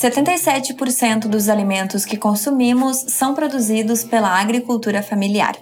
77% 0.00 1.28
dos 1.28 1.50
alimentos 1.50 2.06
que 2.06 2.16
consumimos 2.16 3.04
são 3.08 3.34
produzidos 3.34 4.02
pela 4.02 4.40
agricultura 4.40 5.02
familiar. 5.02 5.54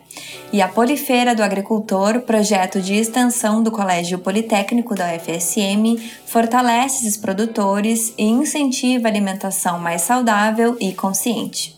E 0.52 0.62
a 0.62 0.68
Polifeira 0.68 1.34
do 1.34 1.42
Agricultor, 1.42 2.20
projeto 2.20 2.80
de 2.80 2.94
extensão 2.94 3.60
do 3.60 3.72
Colégio 3.72 4.20
Politécnico 4.20 4.94
da 4.94 5.12
UFSM, 5.12 6.00
fortalece 6.24 7.00
esses 7.00 7.16
produtores 7.16 8.14
e 8.16 8.26
incentiva 8.26 9.08
a 9.08 9.10
alimentação 9.10 9.80
mais 9.80 10.02
saudável 10.02 10.76
e 10.80 10.92
consciente. 10.92 11.76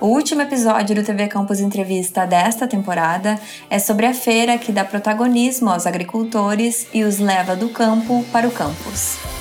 O 0.00 0.06
último 0.06 0.42
episódio 0.42 0.94
do 0.94 1.02
TV 1.02 1.26
Campus 1.26 1.58
Entrevista 1.58 2.24
desta 2.24 2.68
temporada 2.68 3.40
é 3.68 3.80
sobre 3.80 4.06
a 4.06 4.14
feira 4.14 4.56
que 4.56 4.70
dá 4.70 4.84
protagonismo 4.84 5.68
aos 5.68 5.84
agricultores 5.84 6.86
e 6.94 7.02
os 7.02 7.18
leva 7.18 7.56
do 7.56 7.70
campo 7.70 8.24
para 8.30 8.46
o 8.46 8.52
campus. 8.52 9.37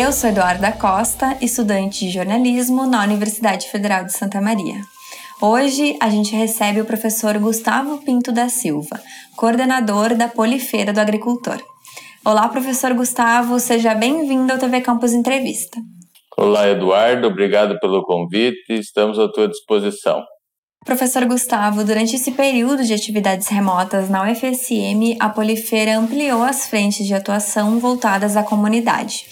Eu 0.00 0.12
sou 0.12 0.30
Eduarda 0.30 0.70
Costa, 0.70 1.36
estudante 1.42 2.06
de 2.06 2.12
jornalismo 2.12 2.86
na 2.86 3.02
Universidade 3.02 3.68
Federal 3.68 4.04
de 4.04 4.12
Santa 4.12 4.40
Maria. 4.40 4.76
Hoje 5.42 5.98
a 6.00 6.08
gente 6.08 6.36
recebe 6.36 6.80
o 6.80 6.84
professor 6.84 7.36
Gustavo 7.40 7.98
Pinto 8.04 8.30
da 8.30 8.48
Silva, 8.48 9.00
coordenador 9.36 10.14
da 10.14 10.28
Polifeira 10.28 10.92
do 10.92 11.00
Agricultor. 11.00 11.60
Olá, 12.24 12.48
professor 12.48 12.94
Gustavo, 12.94 13.58
seja 13.58 13.92
bem-vindo 13.92 14.52
ao 14.52 14.58
TV 14.60 14.82
Campus 14.82 15.12
Entrevista. 15.12 15.80
Olá, 16.36 16.68
Eduardo, 16.68 17.26
obrigado 17.26 17.76
pelo 17.80 18.04
convite, 18.04 18.74
estamos 18.74 19.18
à 19.18 19.26
tua 19.26 19.48
disposição. 19.48 20.22
Professor 20.88 21.26
Gustavo, 21.26 21.84
durante 21.84 22.16
esse 22.16 22.32
período 22.32 22.82
de 22.82 22.94
atividades 22.94 23.48
remotas 23.48 24.08
na 24.08 24.22
UFSM, 24.22 25.18
a 25.20 25.28
Polifeira 25.28 25.98
ampliou 25.98 26.42
as 26.42 26.66
frentes 26.66 27.06
de 27.06 27.12
atuação 27.12 27.78
voltadas 27.78 28.38
à 28.38 28.42
comunidade. 28.42 29.26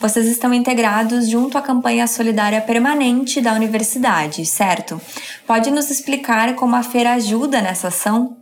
Vocês 0.00 0.26
estão 0.26 0.54
integrados 0.54 1.28
junto 1.28 1.58
à 1.58 1.60
campanha 1.60 2.06
solidária 2.06 2.62
permanente 2.62 3.42
da 3.42 3.52
universidade, 3.52 4.46
certo? 4.46 4.98
Pode 5.46 5.70
nos 5.70 5.90
explicar 5.90 6.54
como 6.54 6.76
a 6.76 6.82
feira 6.82 7.12
ajuda 7.12 7.60
nessa 7.60 7.88
ação? 7.88 8.38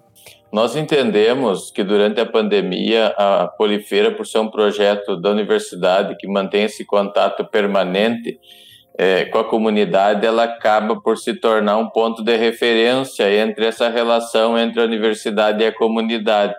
Nós 0.52 0.76
entendemos 0.76 1.72
que 1.72 1.82
durante 1.82 2.20
a 2.20 2.26
pandemia, 2.26 3.08
a 3.18 3.48
Polifeira, 3.48 4.12
por 4.12 4.26
ser 4.26 4.38
um 4.38 4.50
projeto 4.50 5.16
da 5.16 5.30
universidade 5.30 6.16
que 6.16 6.28
mantém 6.28 6.64
esse 6.64 6.84
contato 6.84 7.44
permanente, 7.44 8.38
é, 9.02 9.24
com 9.24 9.38
a 9.38 9.44
comunidade, 9.44 10.26
ela 10.26 10.44
acaba 10.44 11.00
por 11.00 11.16
se 11.16 11.32
tornar 11.32 11.78
um 11.78 11.88
ponto 11.88 12.22
de 12.22 12.36
referência 12.36 13.34
entre 13.34 13.64
essa 13.64 13.88
relação 13.88 14.58
entre 14.58 14.78
a 14.78 14.84
universidade 14.84 15.64
e 15.64 15.66
a 15.66 15.72
comunidade. 15.72 16.54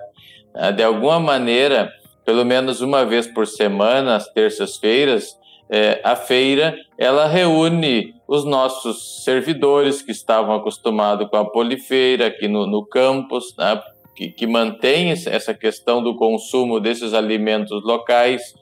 É, 0.55 0.71
de 0.71 0.81
alguma 0.81 1.19
maneira, 1.19 1.93
pelo 2.25 2.43
menos 2.43 2.81
uma 2.81 3.05
vez 3.05 3.27
por 3.27 3.45
semana, 3.45 4.15
às 4.15 4.27
terças-feiras, 4.27 5.37
é, 5.69 6.01
a 6.03 6.15
feira 6.15 6.75
ela 6.97 7.27
reúne 7.27 8.15
os 8.27 8.43
nossos 8.43 9.23
servidores 9.23 10.01
que 10.01 10.11
estavam 10.11 10.55
acostumados 10.55 11.29
com 11.29 11.37
a 11.37 11.45
polifeira 11.45 12.25
aqui 12.25 12.47
no, 12.47 12.65
no 12.65 12.83
campus, 12.83 13.55
né, 13.55 13.79
que, 14.15 14.29
que 14.29 14.47
mantém 14.47 15.11
essa 15.11 15.53
questão 15.53 16.01
do 16.01 16.15
consumo 16.15 16.79
desses 16.79 17.13
alimentos 17.13 17.83
locais, 17.83 18.55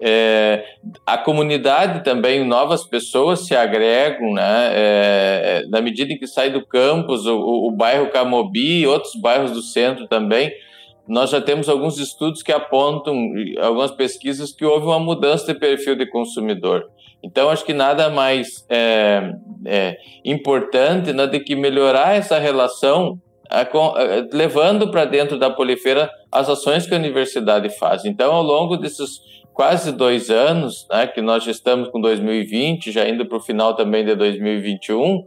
é, 0.00 0.64
a 1.04 1.18
comunidade 1.18 2.02
também, 2.02 2.42
novas 2.42 2.84
pessoas 2.84 3.46
se 3.46 3.54
agregam, 3.54 4.32
né? 4.32 4.70
É, 4.72 5.64
na 5.68 5.82
medida 5.82 6.12
em 6.12 6.18
que 6.18 6.26
sai 6.26 6.50
do 6.50 6.64
campus, 6.64 7.26
o, 7.26 7.38
o 7.38 7.70
bairro 7.70 8.10
Camobi 8.10 8.80
e 8.80 8.86
outros 8.86 9.14
bairros 9.14 9.52
do 9.52 9.60
centro 9.60 10.08
também, 10.08 10.50
nós 11.06 11.30
já 11.30 11.40
temos 11.40 11.68
alguns 11.68 11.98
estudos 11.98 12.42
que 12.42 12.52
apontam, 12.52 13.14
algumas 13.60 13.90
pesquisas, 13.90 14.52
que 14.52 14.64
houve 14.64 14.86
uma 14.86 14.98
mudança 14.98 15.52
de 15.52 15.58
perfil 15.58 15.96
de 15.96 16.06
consumidor. 16.06 16.88
Então, 17.22 17.50
acho 17.50 17.64
que 17.64 17.74
nada 17.74 18.08
mais 18.08 18.64
é, 18.70 19.34
é 19.66 19.98
importante 20.24 21.12
né, 21.12 21.26
do 21.26 21.40
que 21.40 21.54
melhorar 21.54 22.16
essa 22.16 22.38
relação 22.38 23.20
levando 24.32 24.90
para 24.90 25.04
dentro 25.04 25.36
da 25.36 25.50
Polifeira 25.50 26.08
as 26.30 26.48
ações 26.48 26.86
que 26.86 26.94
a 26.94 26.98
universidade 26.98 27.68
faz. 27.78 28.04
Então, 28.04 28.32
ao 28.32 28.42
longo 28.42 28.76
desses 28.76 29.20
quase 29.52 29.92
dois 29.92 30.30
anos, 30.30 30.86
né, 30.90 31.06
que 31.06 31.20
nós 31.20 31.44
já 31.44 31.50
estamos 31.50 31.88
com 31.88 32.00
2020, 32.00 32.92
já 32.92 33.08
indo 33.08 33.26
para 33.26 33.36
o 33.36 33.40
final 33.40 33.74
também 33.74 34.04
de 34.04 34.14
2021, 34.14 35.24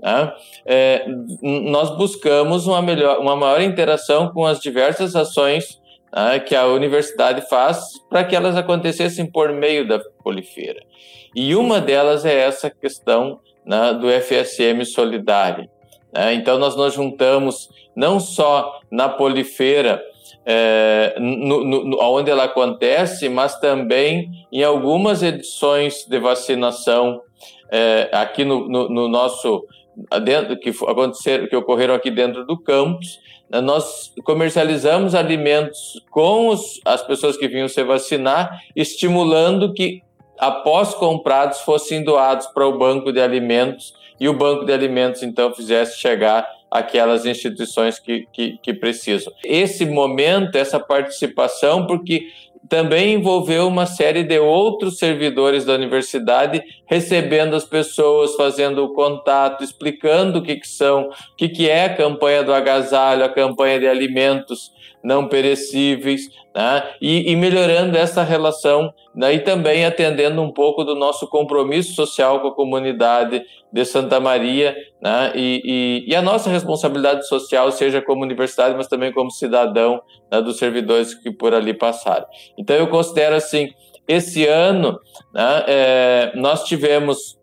né, 0.00 0.32
é, 0.64 1.06
nós 1.42 1.96
buscamos 1.96 2.66
uma, 2.66 2.82
melhor, 2.82 3.18
uma 3.18 3.36
maior 3.36 3.60
interação 3.60 4.28
com 4.30 4.44
as 4.44 4.60
diversas 4.60 5.14
ações 5.14 5.80
né, 6.14 6.38
que 6.38 6.54
a 6.54 6.66
universidade 6.66 7.48
faz 7.48 7.78
para 8.08 8.24
que 8.24 8.34
elas 8.34 8.56
acontecessem 8.56 9.26
por 9.26 9.52
meio 9.52 9.86
da 9.86 10.00
Polifeira. 10.22 10.80
E 11.34 11.54
uma 11.54 11.80
delas 11.80 12.24
é 12.24 12.34
essa 12.34 12.70
questão 12.70 13.40
né, 13.64 13.92
do 13.92 14.08
FSM 14.08 14.84
Solidário. 14.84 15.68
Né. 16.12 16.34
Então, 16.34 16.58
nós 16.58 16.74
nos 16.74 16.94
juntamos 16.94 17.68
não 17.94 18.18
só 18.18 18.80
na 18.90 19.08
Polifeira, 19.08 20.02
é, 20.44 21.14
onde 22.00 22.30
ela 22.30 22.44
acontece, 22.44 23.28
mas 23.28 23.58
também 23.58 24.30
em 24.52 24.62
algumas 24.62 25.22
edições 25.22 26.04
de 26.08 26.18
vacinação 26.18 27.20
é, 27.70 28.08
aqui 28.12 28.44
no, 28.44 28.68
no, 28.68 28.88
no, 28.88 29.08
nosso 29.08 29.64
dentro 30.22 30.58
que 30.58 30.70
aconteceram, 30.86 31.48
que 31.48 31.56
ocorreram 31.56 31.94
aqui 31.94 32.10
dentro 32.10 32.44
do 32.44 32.58
campus. 32.58 33.18
Né, 33.50 33.60
nós 33.60 34.12
comercializamos 34.24 35.14
alimentos 35.14 36.00
com 36.10 36.48
os, 36.48 36.80
as 36.84 37.02
pessoas 37.02 37.36
que 37.36 37.48
vinham 37.48 37.68
se 37.68 37.82
vacinar, 37.82 38.60
estimulando 38.74 39.72
que 39.72 40.02
após 40.38 40.94
comprados 40.94 41.60
fossem 41.60 42.04
doados 42.04 42.46
para 42.48 42.66
o 42.66 42.78
banco 42.78 43.12
de 43.12 43.20
alimentos 43.20 43.94
e 44.20 44.28
o 44.28 44.34
banco 44.34 44.64
de 44.64 44.72
alimentos 44.72 45.22
então 45.22 45.54
fizesse 45.54 45.98
chegar 45.98 46.46
aquelas 46.70 47.24
instituições 47.24 47.98
que, 47.98 48.26
que, 48.32 48.58
que 48.62 48.74
precisam. 48.74 49.32
Esse 49.44 49.86
momento, 49.86 50.56
essa 50.56 50.80
participação, 50.80 51.86
porque 51.86 52.28
também 52.68 53.14
envolveu 53.14 53.68
uma 53.68 53.86
série 53.86 54.24
de 54.24 54.38
outros 54.38 54.98
servidores 54.98 55.64
da 55.64 55.74
universidade 55.74 56.62
recebendo 56.86 57.54
as 57.54 57.64
pessoas, 57.64 58.34
fazendo 58.34 58.84
o 58.84 58.92
contato, 58.92 59.62
explicando 59.62 60.40
o 60.40 60.42
que, 60.42 60.56
que 60.56 60.68
são, 60.68 61.08
o 61.08 61.36
que, 61.36 61.48
que 61.48 61.70
é 61.70 61.84
a 61.84 61.94
campanha 61.94 62.42
do 62.42 62.52
agasalho, 62.52 63.24
a 63.24 63.28
campanha 63.28 63.78
de 63.78 63.86
alimentos 63.86 64.72
não 65.06 65.28
perecíveis, 65.28 66.22
né? 66.52 66.82
e, 67.00 67.30
e, 67.30 67.36
melhorando 67.36 67.96
essa 67.96 68.24
relação 68.24 68.92
né? 69.14 69.34
e 69.34 69.38
também 69.38 69.84
atendendo 69.84 70.42
um 70.42 70.50
pouco 70.50 70.82
do 70.82 70.96
nosso 70.96 71.28
compromisso 71.28 71.94
social 71.94 72.40
com 72.40 72.48
a 72.48 72.54
comunidade 72.54 73.44
de 73.72 73.84
Santa 73.84 74.18
Maria 74.18 74.76
né? 75.00 75.30
e, 75.36 75.62
e, 76.08 76.10
e 76.10 76.16
a 76.16 76.20
nossa 76.20 76.50
responsabilidade 76.50 77.24
social, 77.28 77.70
seja 77.70 78.02
como 78.02 78.24
universidade, 78.24 78.74
mas 78.76 78.88
também 78.88 79.12
como 79.12 79.30
cidadão 79.30 80.02
né? 80.28 80.42
dos 80.42 80.58
servidores 80.58 81.14
que 81.14 81.30
por 81.30 81.54
ali 81.54 81.72
passaram. 81.72 82.26
Então 82.58 82.74
eu 82.74 82.88
considero 82.88 83.36
assim, 83.36 83.70
esse 84.08 84.44
ano 84.44 84.98
né? 85.32 85.64
é, 85.68 86.32
nós 86.34 86.64
tivemos 86.64 87.38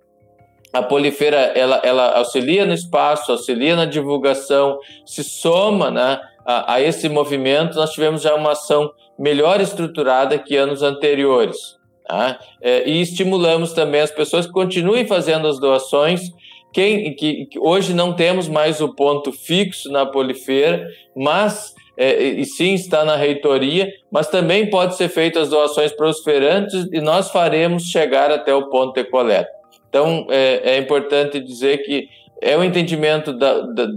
a 0.74 0.82
Polifeira 0.82 1.38
ela, 1.38 1.80
ela 1.84 2.18
auxilia 2.18 2.66
no 2.66 2.74
espaço, 2.74 3.32
auxilia 3.32 3.76
na 3.76 3.86
divulgação, 3.86 4.80
se 5.06 5.24
soma 5.24 5.92
né, 5.92 6.20
a, 6.46 6.76
a, 6.76 6.82
esse 6.82 7.08
movimento. 7.10 7.76
Nós 7.76 7.92
tivemos 7.92 8.22
já 8.22 8.36
uma 8.36 8.52
ação 8.52 8.92
melhor 9.18 9.62
estruturada 9.62 10.38
que 10.38 10.56
anos 10.56 10.82
anteriores. 10.82 11.58
Tá? 12.06 12.40
É, 12.62 12.88
e 12.88 13.02
estimulamos 13.02 13.74
também 13.74 14.02
as 14.02 14.12
pessoas 14.12 14.46
que 14.46 14.52
continuem 14.52 15.06
fazendo 15.08 15.48
as 15.48 15.60
doações. 15.60 16.32
Quem, 16.74 17.16
que, 17.16 17.46
que 17.46 17.60
hoje 17.60 17.94
não 17.94 18.14
temos 18.14 18.48
mais 18.48 18.82
o 18.82 18.94
ponto 18.94 19.32
fixo 19.32 19.92
na 19.92 20.06
Polifeira, 20.06 20.88
mas 21.16 21.74
é, 21.96 22.24
e 22.24 22.46
sim 22.46 22.74
está 22.74 23.06
na 23.06 23.16
reitoria, 23.16 23.92
mas 24.12 24.28
também 24.28 24.70
pode 24.70 24.96
ser 24.96 25.10
feito 25.10 25.38
as 25.38 25.50
doações 25.50 25.92
para 25.92 26.10
os 26.10 26.22
feirantes 26.24 26.88
e 26.92 27.00
nós 27.00 27.30
faremos 27.30 27.84
chegar 27.84 28.32
até 28.32 28.54
o 28.54 28.70
ponto 28.70 28.94
de 28.96 29.04
coleta. 29.10 29.50
Então, 29.90 30.26
é, 30.32 30.74
é 30.74 30.78
importante 30.80 31.40
dizer 31.40 31.78
que 31.86 32.10
é 32.44 32.58
o 32.58 32.64
entendimento 32.64 33.32
da, 33.34 33.62
da, 33.62 33.88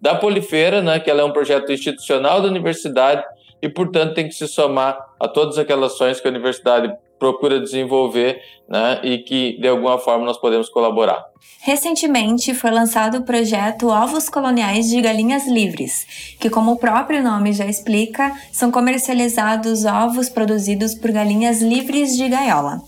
da 0.00 0.14
Polifeira, 0.16 0.82
né, 0.82 0.98
que 0.98 1.10
ela 1.10 1.22
é 1.22 1.24
um 1.24 1.32
projeto 1.32 1.72
institucional 1.72 2.42
da 2.42 2.48
universidade 2.48 3.24
e, 3.62 3.68
portanto, 3.68 4.14
tem 4.14 4.26
que 4.26 4.34
se 4.34 4.48
somar 4.48 4.98
a 5.20 5.28
todas 5.28 5.56
aquelas 5.56 5.92
ações 5.92 6.20
que 6.20 6.26
a 6.26 6.30
universidade 6.30 6.92
procura 7.18 7.60
desenvolver 7.60 8.40
né, 8.68 8.98
e 9.04 9.18
que, 9.18 9.56
de 9.60 9.68
alguma 9.68 9.96
forma, 9.96 10.24
nós 10.24 10.36
podemos 10.36 10.68
colaborar. 10.68 11.24
Recentemente 11.60 12.52
foi 12.52 12.72
lançado 12.72 13.18
o 13.18 13.24
projeto 13.24 13.86
Ovos 13.86 14.28
Coloniais 14.28 14.90
de 14.90 15.00
Galinhas 15.00 15.46
Livres, 15.46 16.36
que, 16.40 16.50
como 16.50 16.72
o 16.72 16.78
próprio 16.78 17.22
nome 17.22 17.52
já 17.52 17.66
explica, 17.66 18.32
são 18.50 18.72
comercializados 18.72 19.84
ovos 19.84 20.28
produzidos 20.28 20.96
por 20.96 21.12
galinhas 21.12 21.62
livres 21.62 22.16
de 22.16 22.28
gaiola. 22.28 22.80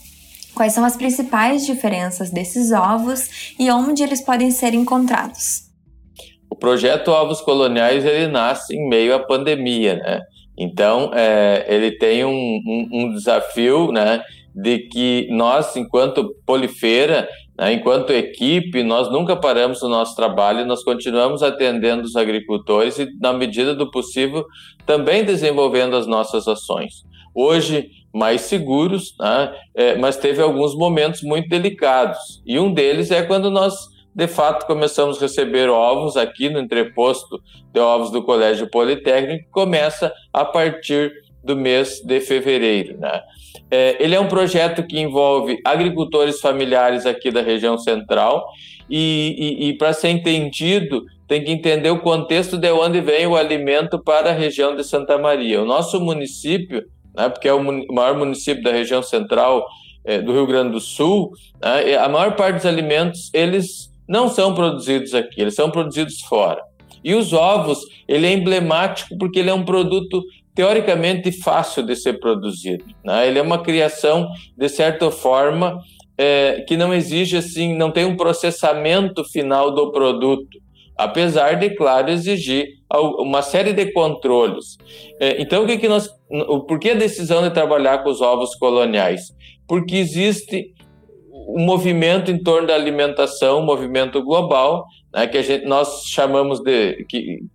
Quais 0.55 0.73
são 0.73 0.85
as 0.85 0.97
principais 0.97 1.67
diferenças 1.67 2.31
desses 2.31 2.73
ovos 2.73 3.55
e 3.59 3.71
onde 3.71 4.03
eles 4.03 4.21
podem 4.21 4.51
ser 4.51 4.75
encontrados? 4.75 5.65
o 6.55 6.56
projeto 6.56 7.09
Ovos 7.09 7.41
Coloniais 7.41 8.05
ele 8.05 8.29
nasce 8.29 8.77
em 8.77 8.89
meio 8.89 9.12
à 9.12 9.19
pandemia, 9.19 9.97
né? 9.97 10.21
Então, 10.56 11.11
é, 11.12 11.67
ele 11.69 11.99
tem 11.99 12.25
um, 12.25 12.31
um, 12.31 12.89
um, 12.93 13.11
desafio, 13.12 13.91
né, 13.91 14.23
de 14.55 14.79
que 14.87 15.27
nós, 15.33 15.75
enquanto 15.75 16.33
Polifeira, 16.47 17.29
né, 17.59 17.73
enquanto 17.73 18.12
equipe, 18.12 18.85
nós 18.85 19.11
nunca 19.11 19.35
paramos 19.35 19.83
o 19.83 19.89
nosso 19.89 20.15
trabalho, 20.15 20.65
nós 20.65 20.85
continuamos 20.85 21.43
atendendo 21.43 22.05
os 22.05 22.15
agricultores 22.15 23.01
e, 23.01 23.09
na 23.21 23.33
medida 23.33 23.75
do 23.75 23.91
possível, 23.91 24.47
também 24.87 25.25
desenvolvendo 25.25 25.97
as 25.97 26.06
nossas 26.06 26.47
ações. 26.47 27.03
Hoje, 27.35 27.91
mais 28.14 28.43
seguros, 28.43 29.14
né, 29.19 29.52
é, 29.75 29.96
mas 29.96 30.16
teve 30.16 30.40
alguns 30.40 30.75
momentos 30.76 31.22
muito 31.22 31.49
delicados, 31.49 32.43
e 32.46 32.58
um 32.58 32.72
deles 32.72 33.11
é 33.11 33.22
quando 33.22 33.50
nós 33.50 33.93
de 34.14 34.28
fato 34.28 34.66
começamos 34.66 35.19
a 35.19 35.22
receber 35.22 35.69
ovos 35.69 36.16
aqui 36.16 36.49
no 36.49 36.61
entreposto 36.61 37.40
de 37.72 37.81
ovos 37.81 38.12
do 38.12 38.22
Colégio 38.22 38.70
Politécnico, 38.70 39.44
que 39.44 39.50
começa 39.50 40.12
a 40.32 40.44
partir 40.44 41.12
do 41.43 41.56
mês 41.56 42.00
de 42.00 42.20
fevereiro. 42.20 42.96
Né? 42.99 43.20
É, 43.70 43.96
ele 43.99 44.14
é 44.14 44.20
um 44.20 44.28
projeto 44.28 44.87
que 44.87 45.00
envolve 45.00 45.58
agricultores 45.64 46.40
familiares 46.40 47.06
aqui 47.06 47.31
da 47.31 47.43
região 47.43 47.76
central 47.76 48.46
e, 48.88 49.34
e, 49.37 49.69
e 49.69 49.76
para 49.76 49.93
ser 49.93 50.10
entendido, 50.10 51.05
tem 51.26 51.43
que 51.43 51.50
entender 51.50 51.90
o 51.90 52.00
contexto 52.00 52.56
de 52.56 52.70
onde 52.70 53.00
vem 53.00 53.26
o 53.26 53.37
alimento 53.37 53.99
para 53.99 54.31
a 54.31 54.34
região 54.34 54.76
de 54.76 54.84
Santa 54.84 55.19
Maria. 55.19 55.62
O 55.62 55.67
nosso 55.67 56.00
município, 56.00 56.84
né, 57.14 57.28
porque 57.28 57.49
é 57.49 57.52
o 57.52 57.62
maior 57.93 58.16
município 58.16 58.62
da 58.62 58.72
região 58.72 59.02
central 59.02 59.66
é, 60.05 60.20
do 60.20 60.32
Rio 60.32 60.46
Grande 60.46 60.72
do 60.72 60.81
Sul, 60.81 61.32
né, 61.62 61.96
a 61.96 62.08
maior 62.08 62.37
parte 62.37 62.56
dos 62.56 62.66
alimentos 62.66 63.31
eles 63.32 63.93
não 64.08 64.28
são 64.28 64.55
produzidos 64.55 65.14
aqui, 65.14 65.40
eles 65.40 65.55
são 65.55 65.70
produzidos 65.70 66.20
fora. 66.22 66.61
E 67.02 67.14
os 67.14 67.32
ovos, 67.32 67.81
ele 68.08 68.26
é 68.26 68.32
emblemático 68.32 69.16
porque 69.19 69.38
ele 69.38 69.50
é 69.50 69.55
um 69.55 69.64
produto 69.64 70.22
teoricamente 70.55 71.32
fácil 71.32 71.82
de 71.82 71.96
ser 71.96 72.20
produzido. 72.20 72.84
Né? 73.05 73.28
Ele 73.28 73.38
é 73.38 73.43
uma 73.43 73.62
criação, 73.62 74.28
de 74.56 74.69
certa 74.69 75.10
forma, 75.10 75.78
é, 76.17 76.64
que 76.67 76.76
não 76.76 76.94
exige 76.94 77.37
assim, 77.37 77.76
não 77.76 77.90
tem 77.90 78.05
um 78.05 78.17
processamento 78.17 79.25
final 79.25 79.72
do 79.72 79.90
produto, 79.90 80.58
apesar 80.96 81.55
de, 81.55 81.70
claro, 81.70 82.10
exigir 82.10 82.69
uma 83.19 83.43
série 83.43 83.72
de 83.72 83.93
controles. 83.93 84.78
É, 85.19 85.43
então, 85.43 85.64
o 85.64 85.67
que, 85.67 85.76
que 85.76 85.88
nós, 85.88 86.08
por 86.66 86.78
que 86.78 86.90
a 86.90 86.94
decisão 86.94 87.42
de 87.42 87.50
trabalhar 87.50 87.98
com 88.02 88.10
os 88.10 88.20
ovos 88.20 88.54
coloniais? 88.54 89.34
Porque 89.66 89.96
existe 89.96 90.75
um 91.48 91.64
movimento 91.64 92.31
em 92.31 92.42
torno 92.42 92.69
da 92.69 92.75
alimentação, 92.75 93.60
um 93.60 93.64
movimento 93.64 94.22
global, 94.22 94.84
né, 95.12 95.26
que 95.26 95.38
a 95.38 95.42
gente, 95.42 95.66
nós 95.66 96.04
chamamos 96.06 96.60
de, 96.60 97.06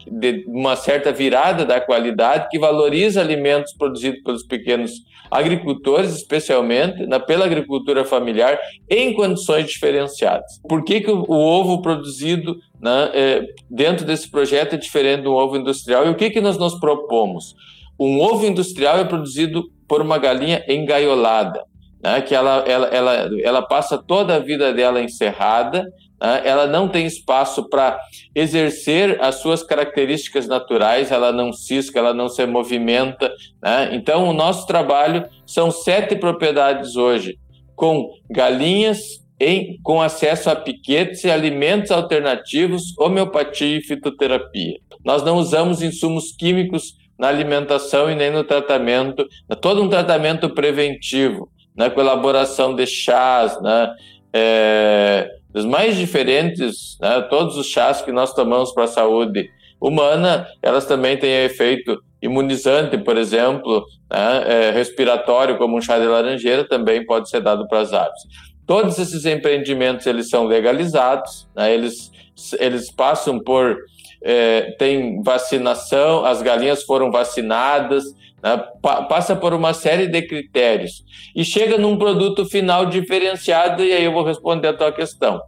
de 0.07 0.45
uma 0.47 0.75
certa 0.75 1.11
virada 1.11 1.65
da 1.65 1.81
qualidade, 1.81 2.47
que 2.49 2.59
valoriza 2.59 3.19
alimentos 3.19 3.73
produzidos 3.73 4.21
pelos 4.23 4.43
pequenos 4.43 4.91
agricultores, 5.29 6.13
especialmente 6.15 7.05
né, 7.05 7.19
pela 7.19 7.45
agricultura 7.45 8.05
familiar, 8.05 8.57
em 8.89 9.13
condições 9.13 9.67
diferenciadas. 9.67 10.59
Por 10.67 10.83
que, 10.83 11.01
que 11.01 11.11
o, 11.11 11.25
o 11.27 11.35
ovo 11.35 11.81
produzido 11.81 12.57
né, 12.81 13.11
é, 13.13 13.45
dentro 13.69 14.05
desse 14.05 14.29
projeto 14.29 14.73
é 14.73 14.77
diferente 14.77 15.23
do 15.23 15.33
ovo 15.33 15.57
industrial? 15.57 16.05
E 16.05 16.09
o 16.09 16.15
que, 16.15 16.29
que 16.29 16.41
nós 16.41 16.57
nos 16.57 16.79
propomos? 16.79 17.55
Um 17.99 18.21
ovo 18.21 18.45
industrial 18.45 18.97
é 18.99 19.03
produzido 19.03 19.63
por 19.87 20.01
uma 20.01 20.17
galinha 20.17 20.63
engaiolada 20.67 21.63
né, 22.01 22.21
que 22.21 22.33
ela, 22.33 22.63
ela, 22.65 22.87
ela, 22.87 23.29
ela 23.41 23.61
passa 23.61 23.97
toda 23.97 24.35
a 24.35 24.39
vida 24.39 24.73
dela 24.73 25.01
encerrada, 25.01 25.83
né, 26.21 26.41
ela 26.45 26.65
não 26.65 26.87
tem 26.87 27.05
espaço 27.05 27.67
para 27.69 27.99
exercer 28.33 29.21
as 29.21 29.35
suas 29.35 29.63
características 29.63 30.47
naturais, 30.47 31.11
ela 31.11 31.31
não 31.31 31.51
cisca, 31.51 31.99
ela 31.99 32.13
não 32.13 32.29
se 32.29 32.45
movimenta. 32.45 33.31
Né? 33.61 33.89
Então, 33.93 34.27
o 34.27 34.33
nosso 34.33 34.65
trabalho 34.65 35.25
são 35.45 35.71
sete 35.71 36.15
propriedades 36.15 36.95
hoje, 36.95 37.37
com 37.75 38.09
galinhas 38.29 38.99
em, 39.39 39.79
com 39.81 40.01
acesso 40.01 40.49
a 40.49 40.55
piquetes 40.55 41.23
e 41.23 41.31
alimentos 41.31 41.91
alternativos, 41.91 42.97
homeopatia 42.97 43.77
e 43.77 43.81
fitoterapia. 43.81 44.79
Nós 45.03 45.23
não 45.23 45.37
usamos 45.37 45.81
insumos 45.81 46.33
químicos 46.37 46.95
na 47.19 47.27
alimentação 47.27 48.09
e 48.09 48.15
nem 48.15 48.31
no 48.31 48.45
tratamento, 48.45 49.27
é 49.49 49.53
todo 49.53 49.83
um 49.83 49.89
tratamento 49.89 50.49
preventivo 50.49 51.49
né, 51.75 51.89
com 51.89 51.99
elaboração 51.99 52.73
de 52.73 52.87
chás, 52.87 53.61
né, 53.61 53.93
é, 54.33 55.29
dos 55.49 55.65
mais 55.65 55.97
diferentes, 55.97 56.97
né, 57.01 57.21
todos 57.29 57.57
os 57.57 57.67
chás 57.67 58.01
que 58.01 58.11
nós 58.11 58.33
tomamos 58.33 58.73
para 58.73 58.85
a 58.85 58.87
saúde 58.87 59.49
humana, 59.81 60.47
elas 60.61 60.85
também 60.85 61.17
têm 61.17 61.45
efeito 61.45 62.01
imunizante, 62.21 62.97
por 62.97 63.17
exemplo, 63.17 63.85
né, 64.11 64.43
é, 64.45 64.71
respiratório, 64.71 65.57
como 65.57 65.77
um 65.77 65.81
chá 65.81 65.99
de 65.99 66.05
laranjeira, 66.05 66.67
também 66.67 67.05
pode 67.05 67.29
ser 67.29 67.41
dado 67.41 67.67
para 67.67 67.79
as 67.79 67.93
aves. 67.93 68.23
Todos 68.65 68.99
esses 68.99 69.25
empreendimentos 69.25 70.05
eles 70.05 70.29
são 70.29 70.45
legalizados, 70.45 71.49
né, 71.55 71.73
eles, 71.73 72.11
eles 72.59 72.91
passam 72.91 73.39
por 73.39 73.77
é, 74.21 74.71
tem 74.77 75.21
vacinação, 75.21 76.25
as 76.25 76.41
galinhas 76.41 76.83
foram 76.83 77.11
vacinadas, 77.11 78.03
né, 78.41 78.63
passa 78.81 79.35
por 79.35 79.53
uma 79.53 79.73
série 79.73 80.07
de 80.07 80.21
critérios 80.21 81.03
e 81.35 81.43
chega 81.43 81.77
num 81.77 81.97
produto 81.97 82.45
final 82.45 82.85
diferenciado, 82.85 83.83
e 83.83 83.91
aí 83.91 84.03
eu 84.03 84.13
vou 84.13 84.23
responder 84.23 84.69
a 84.69 84.73
tua 84.73 84.91
questão. 84.91 85.41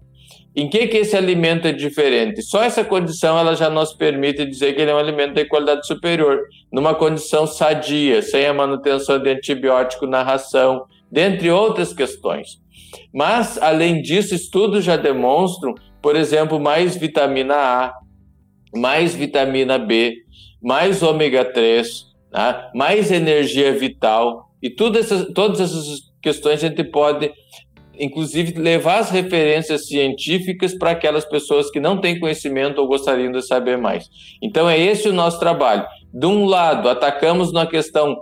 Em 0.53 0.67
que, 0.67 0.87
que 0.87 0.97
esse 0.97 1.15
alimento 1.15 1.65
é 1.65 1.71
diferente? 1.71 2.41
Só 2.41 2.61
essa 2.61 2.83
condição 2.83 3.39
ela 3.39 3.55
já 3.55 3.69
nos 3.69 3.93
permite 3.93 4.45
dizer 4.45 4.73
que 4.73 4.81
ele 4.81 4.91
é 4.91 4.93
um 4.93 4.97
alimento 4.97 5.35
de 5.35 5.45
qualidade 5.45 5.87
superior, 5.87 6.41
numa 6.71 6.93
condição 6.93 7.47
sadia, 7.47 8.21
sem 8.21 8.45
a 8.45 8.53
manutenção 8.53 9.17
de 9.17 9.29
antibiótico 9.29 10.05
na 10.05 10.21
ração, 10.21 10.83
dentre 11.09 11.49
outras 11.49 11.93
questões. 11.93 12.59
Mas, 13.13 13.57
além 13.61 14.01
disso, 14.01 14.35
estudos 14.35 14.83
já 14.83 14.97
demonstram, 14.97 15.73
por 16.01 16.17
exemplo, 16.17 16.59
mais 16.59 16.97
vitamina 16.97 17.55
A, 17.55 17.93
mais 18.73 19.13
vitamina 19.13 19.77
B, 19.77 20.15
mais 20.61 21.01
ômega 21.03 21.45
3, 21.45 22.05
né? 22.31 22.69
mais 22.73 23.11
energia 23.11 23.73
vital, 23.73 24.49
e 24.61 24.69
todas 24.69 25.11
essas, 25.11 25.33
todas 25.33 25.59
essas 25.59 26.11
questões 26.21 26.63
a 26.63 26.67
gente 26.67 26.83
pode, 26.83 27.31
inclusive, 27.99 28.59
levar 28.59 28.99
as 28.99 29.09
referências 29.09 29.87
científicas 29.87 30.77
para 30.77 30.91
aquelas 30.91 31.25
pessoas 31.25 31.71
que 31.71 31.79
não 31.79 31.99
têm 31.99 32.19
conhecimento 32.19 32.79
ou 32.79 32.87
gostariam 32.87 33.31
de 33.31 33.41
saber 33.41 33.77
mais. 33.77 34.07
Então, 34.41 34.69
é 34.69 34.79
esse 34.79 35.09
o 35.09 35.13
nosso 35.13 35.39
trabalho. 35.39 35.85
De 36.13 36.25
um 36.27 36.45
lado, 36.45 36.87
atacamos 36.87 37.51
na 37.51 37.65
questão 37.65 38.15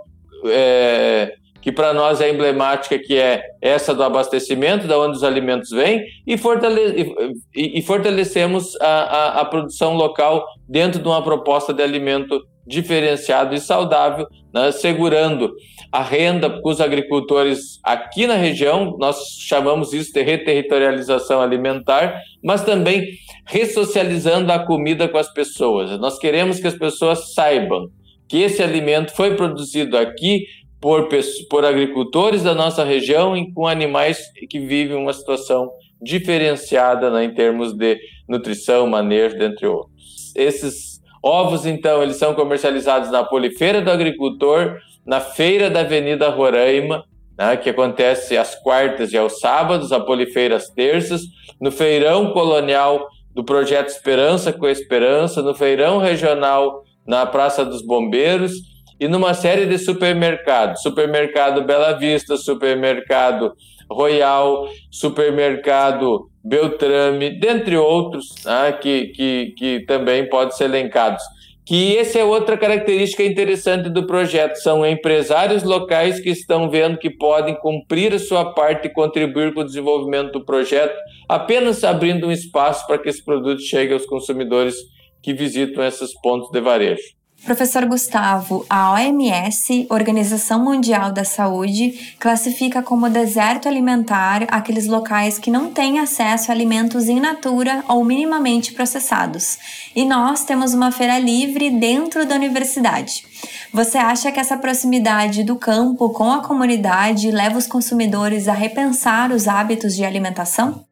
é, 0.46 1.34
que 1.60 1.70
para 1.70 1.92
nós 1.92 2.20
é 2.20 2.30
emblemática, 2.30 2.98
que 2.98 3.18
é 3.18 3.42
essa 3.60 3.94
do 3.94 4.02
abastecimento, 4.02 4.86
da 4.86 4.98
onde 4.98 5.16
os 5.16 5.24
alimentos 5.24 5.70
vêm, 5.70 6.04
e, 6.26 6.38
fortale 6.38 7.14
e, 7.54 7.78
e 7.78 7.82
fortalecemos 7.82 8.80
a, 8.80 8.86
a, 8.86 9.40
a, 9.40 9.44
produção 9.44 9.94
local 9.94 10.44
dentro 10.68 11.00
de 11.00 11.06
uma 11.06 11.22
proposta 11.22 11.72
de 11.72 11.82
alimento 11.82 12.42
diferenciado 12.66 13.54
e 13.54 13.60
saudável, 13.60 14.26
né, 14.54 14.70
segurando 14.72 15.52
a 15.90 16.02
renda 16.02 16.48
para 16.48 16.70
os 16.70 16.80
agricultores 16.80 17.80
aqui 17.82 18.26
na 18.26 18.34
região, 18.34 18.96
nós 18.98 19.16
chamamos 19.40 19.92
isso 19.92 20.12
de 20.12 20.22
reterritorialização 20.22 21.40
alimentar, 21.40 22.20
mas 22.42 22.62
também 22.62 23.04
ressocializando 23.44 24.52
a 24.52 24.58
comida 24.60 25.08
com 25.08 25.18
as 25.18 25.32
pessoas. 25.32 25.98
Nós 25.98 26.18
queremos 26.18 26.60
que 26.60 26.68
as 26.68 26.78
pessoas 26.78 27.34
saibam 27.34 27.88
que 28.28 28.38
esse 28.38 28.62
alimento 28.62 29.12
foi 29.12 29.34
produzido 29.34 29.98
aqui 29.98 30.44
por, 30.80 31.08
por 31.48 31.64
agricultores 31.64 32.42
da 32.42 32.54
nossa 32.54 32.82
região 32.82 33.36
e 33.36 33.52
com 33.52 33.66
animais 33.66 34.18
que 34.48 34.58
vivem 34.58 34.96
uma 34.96 35.12
situação 35.12 35.70
diferenciada 36.00 37.10
né, 37.10 37.24
em 37.24 37.34
termos 37.34 37.74
de 37.74 37.98
nutrição, 38.28 38.86
manejo, 38.86 39.38
dentre 39.38 39.66
outros. 39.66 40.32
Esses 40.34 41.00
ovos, 41.22 41.66
então, 41.66 42.02
eles 42.02 42.16
são 42.16 42.34
comercializados 42.34 43.10
na 43.10 43.22
Polifeira 43.22 43.82
do 43.82 43.90
Agricultor, 43.90 44.78
na 45.04 45.20
Feira 45.20 45.68
da 45.68 45.80
Avenida 45.80 46.30
Roraima, 46.30 47.04
né, 47.36 47.56
que 47.58 47.68
acontece 47.68 48.38
às 48.38 48.54
quartas 48.54 49.12
e 49.12 49.18
aos 49.18 49.38
sábados, 49.38 49.92
a 49.92 50.00
Polifeira 50.00 50.56
às 50.56 50.70
terças, 50.70 51.22
no 51.60 51.70
Feirão 51.70 52.32
Colonial 52.32 53.06
do 53.34 53.44
Projeto 53.44 53.88
Esperança 53.88 54.52
com 54.52 54.66
Esperança, 54.66 55.42
no 55.42 55.54
Feirão 55.54 55.98
Regional 55.98 56.82
na 57.06 57.26
Praça 57.26 57.64
dos 57.64 57.82
Bombeiros 57.82 58.69
e 59.00 59.08
numa 59.08 59.32
série 59.32 59.64
de 59.64 59.78
supermercados, 59.78 60.82
supermercado 60.82 61.64
Bela 61.64 61.92
Vista, 61.94 62.36
supermercado 62.36 63.54
Royal, 63.90 64.68
supermercado 64.90 66.28
Beltrame, 66.44 67.40
dentre 67.40 67.78
outros, 67.78 68.34
né, 68.44 68.72
que, 68.72 69.06
que, 69.06 69.54
que 69.56 69.80
também 69.86 70.28
podem 70.28 70.54
ser 70.54 70.64
elencados. 70.64 71.22
Que 71.64 71.96
essa 71.96 72.18
é 72.18 72.24
outra 72.24 72.58
característica 72.58 73.22
interessante 73.22 73.88
do 73.88 74.06
projeto, 74.06 74.56
são 74.56 74.84
empresários 74.84 75.62
locais 75.62 76.20
que 76.20 76.28
estão 76.28 76.68
vendo 76.68 76.98
que 76.98 77.08
podem 77.08 77.54
cumprir 77.54 78.12
a 78.12 78.18
sua 78.18 78.52
parte 78.52 78.88
e 78.88 78.92
contribuir 78.92 79.54
com 79.54 79.60
o 79.60 79.64
desenvolvimento 79.64 80.32
do 80.32 80.44
projeto, 80.44 80.94
apenas 81.28 81.84
abrindo 81.84 82.26
um 82.26 82.32
espaço 82.32 82.86
para 82.86 82.98
que 82.98 83.08
esse 83.08 83.24
produto 83.24 83.62
chegue 83.62 83.94
aos 83.94 84.04
consumidores 84.04 84.74
que 85.22 85.32
visitam 85.32 85.84
esses 85.84 86.12
pontos 86.20 86.50
de 86.50 86.60
varejo. 86.60 87.19
Professor 87.44 87.86
Gustavo, 87.86 88.66
a 88.68 88.92
OMS, 88.92 89.86
Organização 89.88 90.62
Mundial 90.62 91.10
da 91.10 91.24
Saúde, 91.24 92.14
classifica 92.18 92.82
como 92.82 93.08
deserto 93.08 93.66
alimentar 93.66 94.44
aqueles 94.48 94.86
locais 94.86 95.38
que 95.38 95.50
não 95.50 95.70
têm 95.70 95.98
acesso 95.98 96.50
a 96.50 96.54
alimentos 96.54 97.08
in 97.08 97.18
natura 97.18 97.82
ou 97.88 98.04
minimamente 98.04 98.74
processados. 98.74 99.58
E 99.96 100.04
nós 100.04 100.44
temos 100.44 100.74
uma 100.74 100.92
feira 100.92 101.18
livre 101.18 101.70
dentro 101.70 102.26
da 102.26 102.34
universidade. 102.34 103.24
Você 103.72 103.96
acha 103.96 104.30
que 104.30 104.38
essa 104.38 104.58
proximidade 104.58 105.42
do 105.42 105.56
campo 105.56 106.10
com 106.10 106.30
a 106.30 106.42
comunidade 106.42 107.30
leva 107.30 107.56
os 107.56 107.66
consumidores 107.66 108.48
a 108.48 108.52
repensar 108.52 109.32
os 109.32 109.48
hábitos 109.48 109.96
de 109.96 110.04
alimentação? 110.04 110.84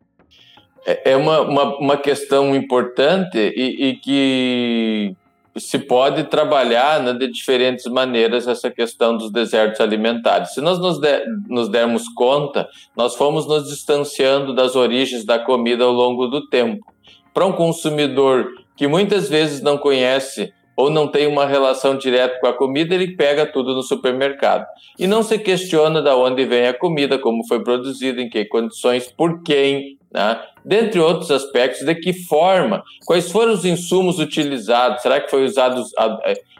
É, 0.87 1.13
é 1.13 1.17
uma, 1.17 1.43
uma, 1.43 1.79
uma 1.79 1.97
questão 1.99 2.57
importante 2.57 3.37
e, 3.37 3.89
e 3.89 3.97
que 3.97 5.17
se 5.57 5.79
pode 5.79 6.25
trabalhar 6.25 7.03
né, 7.03 7.13
de 7.13 7.31
diferentes 7.31 7.87
maneiras 7.87 8.47
essa 8.47 8.71
questão 8.71 9.17
dos 9.17 9.33
desertos 9.33 9.81
alimentares. 9.81 10.55
Se 10.55 10.61
nós 10.61 10.79
nos, 10.79 11.01
der, 11.01 11.25
nos 11.49 11.69
dermos 11.69 12.09
conta, 12.09 12.69
nós 12.97 13.15
fomos 13.15 13.47
nos 13.47 13.69
distanciando 13.69 14.55
das 14.55 14.77
origens 14.77 15.25
da 15.25 15.39
comida 15.39 15.85
ao 15.85 15.93
longo 15.93 16.27
do 16.27 16.49
tempo. 16.49 16.85
Para 17.33 17.47
um 17.47 17.53
consumidor 17.53 18.49
que 18.77 18.87
muitas 18.87 19.29
vezes 19.29 19.61
não 19.61 19.77
conhece 19.77 20.53
ou 20.79 20.91
não 20.91 21.09
tem 21.09 21.27
uma 21.27 21.45
relação 21.45 21.99
direta 21.99 22.39
com 22.39 22.47
a 22.47 22.53
comida, 22.53 22.95
ele 22.95 23.17
pega 23.17 23.45
tudo 23.45 23.75
no 23.75 23.83
supermercado. 23.83 24.65
E 24.97 25.09
não 25.09 25.25
se 25.25 25.37
questiona 25.37 26.01
de 26.01 26.09
onde 26.11 26.45
vem 26.45 26.69
a 26.69 26.73
comida, 26.73 27.19
como 27.19 27.45
foi 27.49 27.65
produzida, 27.65 28.23
em 28.23 28.29
que 28.29 28.45
condições, 28.45 29.11
por 29.11 29.43
quem, 29.43 29.99
né? 30.09 30.41
dentre 30.65 31.01
outros 31.01 31.33
aspectos, 31.33 31.85
de 31.85 31.93
que 31.97 32.13
forma, 32.13 32.85
quais 33.05 33.29
foram 33.29 33.55
os 33.55 33.65
insumos 33.65 34.21
utilizados, 34.21 35.03
será 35.03 35.21
que 35.21 35.29
foi 35.29 35.45
usado 35.45 35.83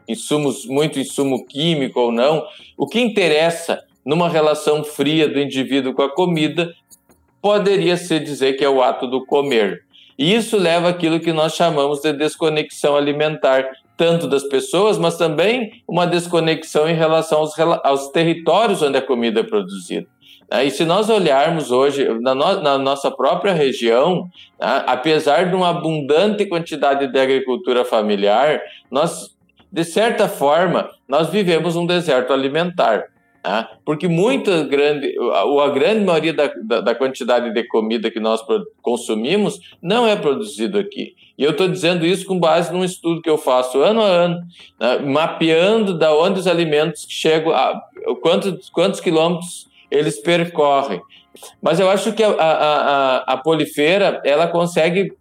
insumos, 0.09 0.67
muito 0.67 0.99
insumo 0.99 1.47
químico 1.47 2.01
ou 2.01 2.11
não? 2.11 2.45
O 2.77 2.89
que 2.89 3.01
interessa 3.01 3.81
numa 4.05 4.29
relação 4.29 4.83
fria 4.83 5.29
do 5.29 5.39
indivíduo 5.39 5.95
com 5.95 6.03
a 6.03 6.13
comida 6.13 6.75
poderia 7.41 7.97
se 7.97 8.19
dizer 8.19 8.55
que 8.55 8.65
é 8.65 8.69
o 8.69 8.83
ato 8.83 9.07
do 9.07 9.25
comer. 9.25 9.85
E 10.19 10.35
isso 10.35 10.57
leva 10.57 10.89
àquilo 10.89 11.21
que 11.21 11.33
nós 11.33 11.55
chamamos 11.55 12.01
de 12.01 12.13
desconexão 12.13 12.97
alimentar, 12.97 13.65
tanto 13.99 14.29
das 14.29 14.45
pessoas, 14.45 14.97
mas 14.97 15.19
também 15.19 15.83
uma 15.87 16.07
desconexão 16.07 16.89
em 16.89 16.95
relação 16.95 17.41
aos, 17.41 17.59
aos 17.59 18.09
territórios 18.11 18.81
onde 18.81 18.97
a 18.97 19.03
comida 19.03 19.41
é 19.41 19.43
produzida. 19.43 20.07
Né? 20.51 20.67
E 20.67 20.71
se 20.71 20.85
nós 20.85 21.11
olharmos 21.11 21.73
hoje 21.73 22.09
na, 22.21 22.33
no, 22.33 22.63
na 22.63 22.79
nossa 22.79 23.11
própria 23.11 23.53
região, 23.53 24.31
né, 24.59 24.85
apesar 24.87 25.51
de 25.51 25.55
uma 25.57 25.71
abundante 25.71 26.47
quantidade 26.47 27.09
de 27.09 27.19
agricultura 27.19 27.85
familiar, 27.85 28.63
nós, 28.89 29.37
de 29.71 29.85
certa 29.85 30.29
forma, 30.29 30.89
nós 31.09 31.29
vivemos 31.29 31.75
um 31.75 31.85
deserto 31.85 32.33
alimentar. 32.33 33.05
Né? 33.45 33.67
Porque 33.85 34.07
muita 34.07 34.63
grande, 34.63 35.13
a, 35.33 35.69
grande 35.71 36.05
maioria 36.05 36.33
da, 36.33 36.47
da, 36.63 36.81
da, 36.83 36.95
quantidade 36.95 37.53
de 37.53 37.65
comida 37.65 38.13
que 38.13 38.21
nós 38.21 38.41
consumimos 38.81 39.59
não 39.83 40.07
é 40.07 40.15
produzido 40.15 40.79
aqui. 40.79 41.15
E 41.39 41.45
eu 41.45 41.53
estou 41.53 41.69
dizendo 41.69 42.05
isso 42.05 42.27
com 42.27 42.39
base 42.39 42.73
num 42.73 42.85
estudo 42.85 43.23
que 43.23 43.31
eu 43.31 43.39
faço 43.39 43.81
ano 43.81 44.03
a 44.03 44.07
ano, 44.07 44.43
né? 44.79 44.99
mapeando 44.99 45.97
da 45.97 46.13
onde 46.13 46.41
os 46.41 46.49
alimentos 46.49 47.07
chegam, 47.09 47.53
a, 47.53 47.81
quantos, 48.21 48.69
quantos 48.69 48.99
quilômetros 48.99 49.69
eles 49.89 50.19
percorrem. 50.19 51.01
Mas 51.63 51.79
eu 51.79 51.89
acho 51.89 52.13
que 52.13 52.25
a, 52.25 52.31
a, 52.31 52.53
a, 52.53 53.17
a 53.35 53.37
polifeira 53.37 54.21
ela 54.25 54.49
consegue 54.49 55.13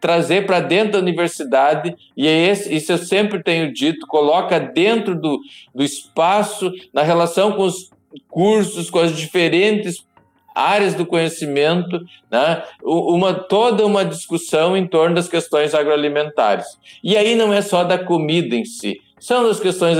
trazer 0.00 0.46
para 0.46 0.60
dentro 0.60 0.92
da 0.92 0.98
universidade, 0.98 1.96
e 2.16 2.28
é 2.28 2.46
esse, 2.46 2.72
isso 2.72 2.92
eu 2.92 2.98
sempre 2.98 3.42
tenho 3.42 3.72
dito, 3.72 4.06
coloca 4.06 4.60
dentro 4.60 5.20
do, 5.20 5.40
do 5.74 5.82
espaço, 5.82 6.72
na 6.94 7.02
relação 7.02 7.52
com 7.52 7.64
os 7.64 7.90
cursos, 8.28 8.88
com 8.88 9.00
as 9.00 9.16
diferentes 9.16 10.04
áreas 10.58 10.94
do 10.94 11.06
conhecimento, 11.06 12.00
né? 12.28 12.64
uma, 12.82 13.32
toda 13.32 13.86
uma 13.86 14.04
discussão 14.04 14.76
em 14.76 14.86
torno 14.86 15.14
das 15.14 15.28
questões 15.28 15.72
agroalimentares. 15.72 16.66
E 17.02 17.16
aí 17.16 17.36
não 17.36 17.52
é 17.52 17.62
só 17.62 17.84
da 17.84 17.96
comida 17.96 18.56
em 18.56 18.64
si, 18.64 19.00
são 19.20 19.44
das 19.44 19.60
questões 19.60 19.96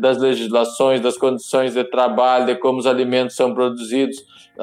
das 0.00 0.18
legislações, 0.18 1.00
das 1.00 1.16
condições 1.16 1.74
de 1.74 1.84
trabalho, 1.84 2.46
de 2.46 2.54
como 2.56 2.78
os 2.78 2.86
alimentos 2.86 3.36
são 3.36 3.54
produzidos. 3.54 4.16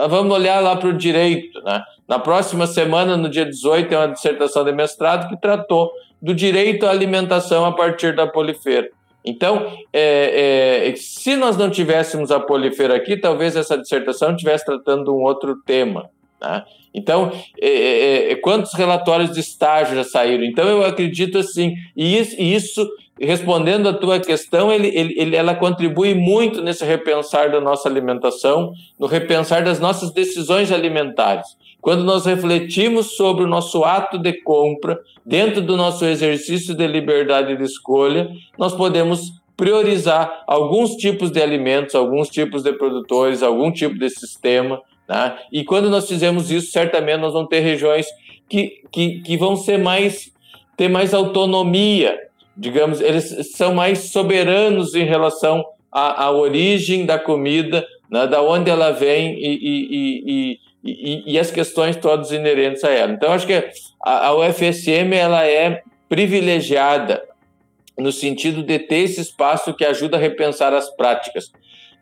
Vamos 0.10 0.34
olhar 0.34 0.62
lá 0.62 0.76
para 0.76 0.90
o 0.90 0.94
direito, 0.94 1.62
né? 1.64 1.82
Na 2.08 2.20
próxima 2.20 2.68
semana, 2.68 3.16
no 3.16 3.30
dia 3.30 3.46
18, 3.46 3.90
tem 3.90 3.98
uma 3.98 4.10
dissertação 4.10 4.64
de 4.64 4.72
mestrado 4.72 5.30
que 5.30 5.40
tratou 5.40 5.90
do 6.22 6.34
direito 6.34 6.86
à 6.86 6.90
alimentação 6.90 7.66
a 7.66 7.72
partir 7.72 8.16
da 8.16 8.28
polifeira. 8.28 8.90
Então, 9.26 9.72
é, 9.92 10.90
é, 10.90 10.96
se 10.96 11.36
nós 11.36 11.58
não 11.58 11.70
tivéssemos 11.70 12.32
a 12.32 12.40
polifeira 12.40 12.96
aqui, 12.96 13.18
talvez 13.18 13.56
essa 13.56 13.78
dissertação 13.78 14.32
estivesse 14.32 14.66
tratando 14.66 15.16
um 15.16 15.24
outro 15.24 15.56
tema. 15.66 16.10
Né? 16.40 16.64
Então, 16.94 17.32
é, 17.60 17.68
é, 17.68 18.32
é, 18.32 18.36
quantos 18.36 18.74
relatórios 18.74 19.32
de 19.32 19.40
estágio 19.40 19.96
já 19.96 20.04
saíram? 20.04 20.44
Então, 20.44 20.68
eu 20.68 20.86
acredito 20.86 21.38
assim, 21.40 21.76
e 21.96 22.18
isso, 22.18 22.36
isso 22.40 22.90
respondendo 23.20 23.88
à 23.88 23.94
tua 23.94 24.20
questão, 24.20 24.72
ele, 24.72 24.88
ele, 24.88 25.36
ela 25.36 25.56
contribui 25.56 26.14
muito 26.14 26.62
nesse 26.62 26.84
repensar 26.84 27.50
da 27.52 27.62
nossa 27.62 27.88
alimentação, 27.88 28.74
no 29.00 29.08
repensar 29.08 29.64
das 29.64 29.80
nossas 29.80 30.12
decisões 30.12 30.72
alimentares. 30.72 31.48
Quando 31.82 32.04
nós 32.04 32.26
refletimos 32.26 33.16
sobre 33.16 33.44
o 33.44 33.48
nosso 33.48 33.84
ato 33.84 34.18
de 34.18 34.34
compra, 34.42 35.00
dentro 35.26 35.62
do 35.62 35.78
nosso 35.78 36.04
exercício 36.06 36.76
de 36.76 36.88
liberdade 36.88 37.56
de 37.56 37.64
escolha, 37.64 38.30
nós 38.58 38.74
podemos 38.74 39.34
priorizar 39.56 40.44
alguns 40.48 40.96
tipos 40.96 41.32
de 41.32 41.42
alimentos, 41.42 41.96
alguns 41.96 42.28
tipos 42.30 42.64
de 42.64 42.74
produtores, 42.74 43.42
algum 43.42 43.72
tipo 43.72 43.98
de 43.98 44.10
sistema. 44.10 44.82
Né? 45.08 45.38
E 45.52 45.64
quando 45.64 45.90
nós 45.90 46.08
fizermos 46.08 46.52
isso, 46.52 46.72
certamente 46.72 47.22
nós 47.22 47.34
vamos 47.34 47.48
ter 47.48 47.62
regiões 47.62 48.08
que, 48.50 48.82
que, 48.92 49.22
que 49.22 49.38
vão 49.38 49.56
ser 49.56 49.78
mais 49.78 50.34
ter 50.76 50.90
mais 50.90 51.14
autonomia, 51.14 52.20
digamos, 52.56 53.02
eles 53.02 53.52
são 53.52 53.74
mais 53.74 54.12
soberanos 54.12 54.96
em 54.96 55.04
relação 55.04 55.66
à, 55.92 56.26
à 56.26 56.32
origem 56.32 57.06
da 57.06 57.20
comida, 57.20 57.86
né, 58.10 58.28
da 58.28 58.42
onde 58.42 58.70
ela 58.70 58.92
vem 58.92 59.36
e, 59.38 59.60
e, 59.62 60.60
e, 60.84 61.34
e, 61.34 61.40
as 61.40 61.52
questões 61.52 61.96
todas 61.96 62.32
inerentes 62.32 62.84
a 62.84 62.92
ela. 62.92 63.12
Então, 63.12 63.32
acho 63.32 63.48
que 63.48 63.70
a, 64.04 64.28
a 64.28 64.36
UFSM 64.36 65.14
ela 65.14 65.46
é 65.46 65.82
privilegiada 66.08 67.24
no 67.98 68.12
sentido 68.12 68.62
de 68.62 68.80
ter 68.80 68.98
esse 68.98 69.22
espaço 69.22 69.74
que 69.74 69.86
ajuda 69.86 70.18
a 70.18 70.20
repensar 70.20 70.74
as 70.74 70.90
práticas 70.96 71.52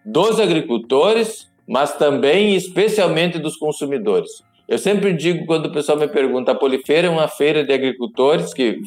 dos 0.05 0.39
agricultores, 0.39 1.49
mas 1.67 1.95
também 1.95 2.55
especialmente 2.55 3.39
dos 3.39 3.55
consumidores. 3.55 4.43
Eu 4.67 4.77
sempre 4.77 5.13
digo 5.13 5.45
quando 5.45 5.67
o 5.67 5.71
pessoal 5.71 5.97
me 5.97 6.07
pergunta, 6.07 6.51
a 6.51 6.55
Polifeira 6.55 7.07
é 7.07 7.11
uma 7.11 7.27
feira 7.27 7.63
de 7.63 7.71
agricultores 7.71 8.53
que 8.53 8.79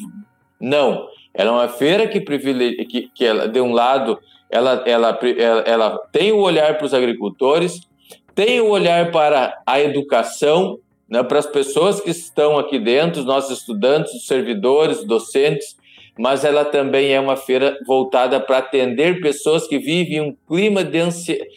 não, 0.59 1.07
ela 1.37 1.51
é 1.51 1.53
uma 1.53 1.69
feira 1.69 2.07
que 2.07 2.19
privilegia, 2.19 2.83
que, 2.83 3.11
que 3.13 3.23
ela, 3.23 3.47
de 3.47 3.61
um 3.61 3.71
lado 3.71 4.19
ela, 4.49 4.83
ela, 4.87 5.19
ela, 5.37 5.61
ela 5.61 5.99
tem 6.11 6.31
o 6.31 6.39
olhar 6.39 6.77
para 6.77 6.85
os 6.85 6.95
agricultores, 6.95 7.81
tem 8.33 8.59
o 8.59 8.69
olhar 8.69 9.11
para 9.11 9.55
a 9.65 9.79
educação, 9.79 10.79
né, 11.07 11.21
para 11.21 11.37
as 11.37 11.45
pessoas 11.45 12.01
que 12.01 12.09
estão 12.09 12.57
aqui 12.57 12.79
dentro, 12.79 13.19
os 13.19 13.25
nossos 13.25 13.59
estudantes, 13.59 14.13
os 14.15 14.25
servidores, 14.25 15.03
docentes, 15.03 15.77
mas 16.17 16.43
ela 16.43 16.65
também 16.65 17.13
é 17.13 17.19
uma 17.19 17.35
feira 17.35 17.77
voltada 17.85 18.39
para 18.39 18.57
atender 18.57 19.21
pessoas 19.21 19.67
que 19.67 19.77
vivem 19.77 20.21
um 20.21 20.35
clima 20.47 20.83
de 20.83 20.97
ansiedade, 20.97 21.51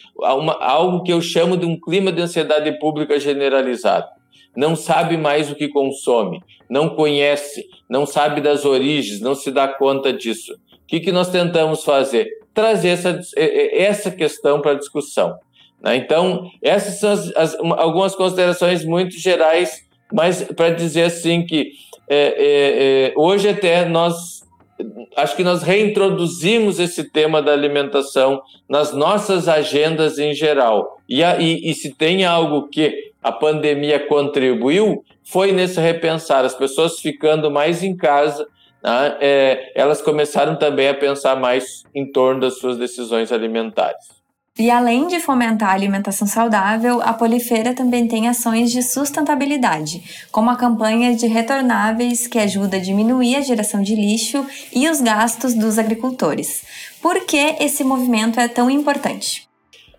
algo 0.59 1.01
que 1.01 1.11
eu 1.11 1.21
chamo 1.21 1.57
de 1.57 1.65
um 1.65 1.79
clima 1.79 2.11
de 2.11 2.21
ansiedade 2.21 2.71
pública 2.77 3.19
generalizado. 3.19 4.07
Não 4.55 4.75
sabe 4.75 5.17
mais 5.17 5.49
o 5.49 5.55
que 5.55 5.67
consome, 5.67 6.41
não 6.69 6.89
conhece, 6.89 7.65
não 7.89 8.05
sabe 8.05 8.41
das 8.41 8.65
origens, 8.65 9.21
não 9.21 9.35
se 9.35 9.51
dá 9.51 9.67
conta 9.67 10.11
disso. 10.11 10.53
O 10.53 10.87
que, 10.87 10.99
que 10.99 11.11
nós 11.11 11.29
tentamos 11.29 11.83
fazer? 11.83 12.27
Trazer 12.53 12.89
essa, 12.89 13.19
essa 13.37 14.11
questão 14.11 14.61
para 14.61 14.73
discussão. 14.73 15.37
Né? 15.81 15.95
Então, 15.95 16.49
essas 16.61 16.99
são 16.99 17.11
as, 17.11 17.35
as, 17.35 17.55
algumas 17.77 18.15
considerações 18.15 18.85
muito 18.85 19.17
gerais, 19.17 19.85
mas 20.11 20.43
para 20.43 20.69
dizer 20.69 21.03
assim 21.03 21.45
que 21.45 21.71
é, 22.09 22.17
é, 22.17 23.07
é, 23.07 23.13
hoje 23.15 23.47
até 23.47 23.85
nós 23.85 24.41
acho 25.15 25.35
que 25.35 25.43
nós 25.43 25.61
reintroduzimos 25.61 26.79
esse 26.79 27.03
tema 27.03 27.41
da 27.41 27.53
alimentação 27.53 28.41
nas 28.67 28.93
nossas 28.93 29.47
agendas 29.47 30.17
em 30.17 30.33
geral. 30.33 30.97
E, 31.07 31.21
e, 31.21 31.69
e 31.69 31.73
se 31.73 31.93
tem 31.93 32.25
algo 32.25 32.67
que 32.67 33.10
a 33.21 33.31
pandemia 33.31 33.99
contribuiu, 34.07 35.03
foi 35.23 35.51
nesse 35.51 35.79
repensar, 35.79 36.43
as 36.43 36.55
pessoas 36.55 36.99
ficando 36.99 37.51
mais 37.51 37.83
em 37.83 37.95
casa, 37.95 38.47
né, 38.83 39.17
é, 39.19 39.71
elas 39.75 40.01
começaram 40.01 40.55
também 40.57 40.89
a 40.89 40.93
pensar 40.93 41.35
mais 41.35 41.83
em 41.93 42.11
torno 42.11 42.41
das 42.41 42.57
suas 42.57 42.77
decisões 42.77 43.31
alimentares. 43.31 44.21
E 44.59 44.69
além 44.69 45.07
de 45.07 45.19
fomentar 45.19 45.69
a 45.69 45.73
alimentação 45.73 46.27
saudável, 46.27 47.01
a 47.01 47.13
Polifeira 47.13 47.73
também 47.73 48.07
tem 48.07 48.27
ações 48.27 48.69
de 48.69 48.83
sustentabilidade, 48.83 50.27
como 50.29 50.49
a 50.49 50.57
campanha 50.57 51.15
de 51.15 51.25
retornáveis 51.25 52.27
que 52.27 52.37
ajuda 52.37 52.75
a 52.75 52.79
diminuir 52.81 53.37
a 53.37 53.41
geração 53.41 53.81
de 53.81 53.95
lixo 53.95 54.45
e 54.73 54.89
os 54.89 54.99
gastos 54.99 55.53
dos 55.53 55.79
agricultores. 55.79 56.63
Por 57.01 57.25
que 57.25 57.55
esse 57.61 57.83
movimento 57.83 58.39
é 58.39 58.47
tão 58.49 58.69
importante? 58.69 59.47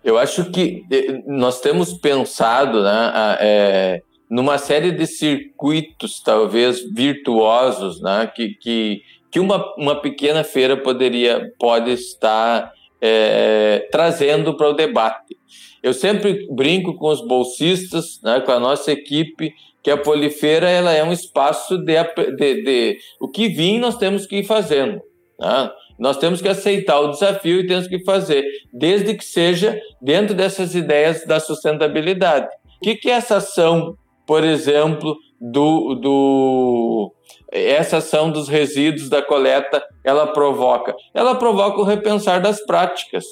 Eu 0.03 0.17
acho 0.17 0.51
que 0.51 0.85
eh, 0.91 1.21
nós 1.25 1.61
temos 1.61 1.93
pensado 1.93 2.83
né, 2.83 3.37
é, 3.39 4.01
numa 4.29 4.57
série 4.57 4.91
de 4.91 5.07
circuitos, 5.07 6.21
talvez 6.21 6.81
virtuosos, 6.93 8.01
né, 8.01 8.29
que, 8.35 8.49
que, 8.55 9.01
que 9.31 9.39
uma, 9.39 9.73
uma 9.77 10.01
pequena 10.01 10.43
feira 10.43 10.75
poderia 10.75 11.51
pode 11.57 11.91
estar 11.91 12.71
é, 13.01 13.87
trazendo 13.91 14.57
para 14.57 14.69
o 14.69 14.73
debate. 14.73 15.37
Eu 15.81 15.93
sempre 15.93 16.47
brinco 16.49 16.95
com 16.95 17.07
os 17.07 17.25
bolsistas, 17.25 18.19
né, 18.23 18.41
com 18.41 18.51
a 18.51 18.59
nossa 18.59 18.91
equipe, 18.91 19.53
que 19.83 19.91
a 19.91 19.97
Polifeira 19.97 20.69
ela 20.69 20.93
é 20.93 21.03
um 21.03 21.11
espaço 21.11 21.77
de, 21.77 21.95
de, 22.37 22.63
de 22.63 22.97
o 23.19 23.27
que 23.27 23.49
vim 23.49 23.79
nós 23.79 23.97
temos 23.97 24.25
que 24.25 24.37
ir 24.37 24.45
fazendo. 24.45 25.01
Né? 25.37 25.71
Nós 25.97 26.17
temos 26.17 26.41
que 26.41 26.47
aceitar 26.47 26.99
o 26.99 27.09
desafio 27.09 27.59
e 27.59 27.67
temos 27.67 27.87
que 27.87 28.03
fazer, 28.03 28.43
desde 28.71 29.13
que 29.13 29.23
seja 29.23 29.79
dentro 30.01 30.35
dessas 30.35 30.75
ideias 30.75 31.25
da 31.25 31.39
sustentabilidade. 31.39 32.47
O 32.77 32.83
que, 32.83 32.95
que 32.95 33.09
é 33.09 33.13
essa 33.13 33.37
ação, 33.37 33.95
por 34.25 34.43
exemplo, 34.43 35.15
do, 35.39 35.95
do 35.95 37.13
essa 37.51 37.97
ação 37.97 38.31
dos 38.31 38.47
resíduos 38.47 39.09
da 39.09 39.21
coleta 39.21 39.83
ela 40.03 40.27
provoca? 40.27 40.95
Ela 41.13 41.35
provoca 41.35 41.79
o 41.79 41.83
repensar 41.83 42.41
das 42.41 42.59
práticas, 42.65 43.25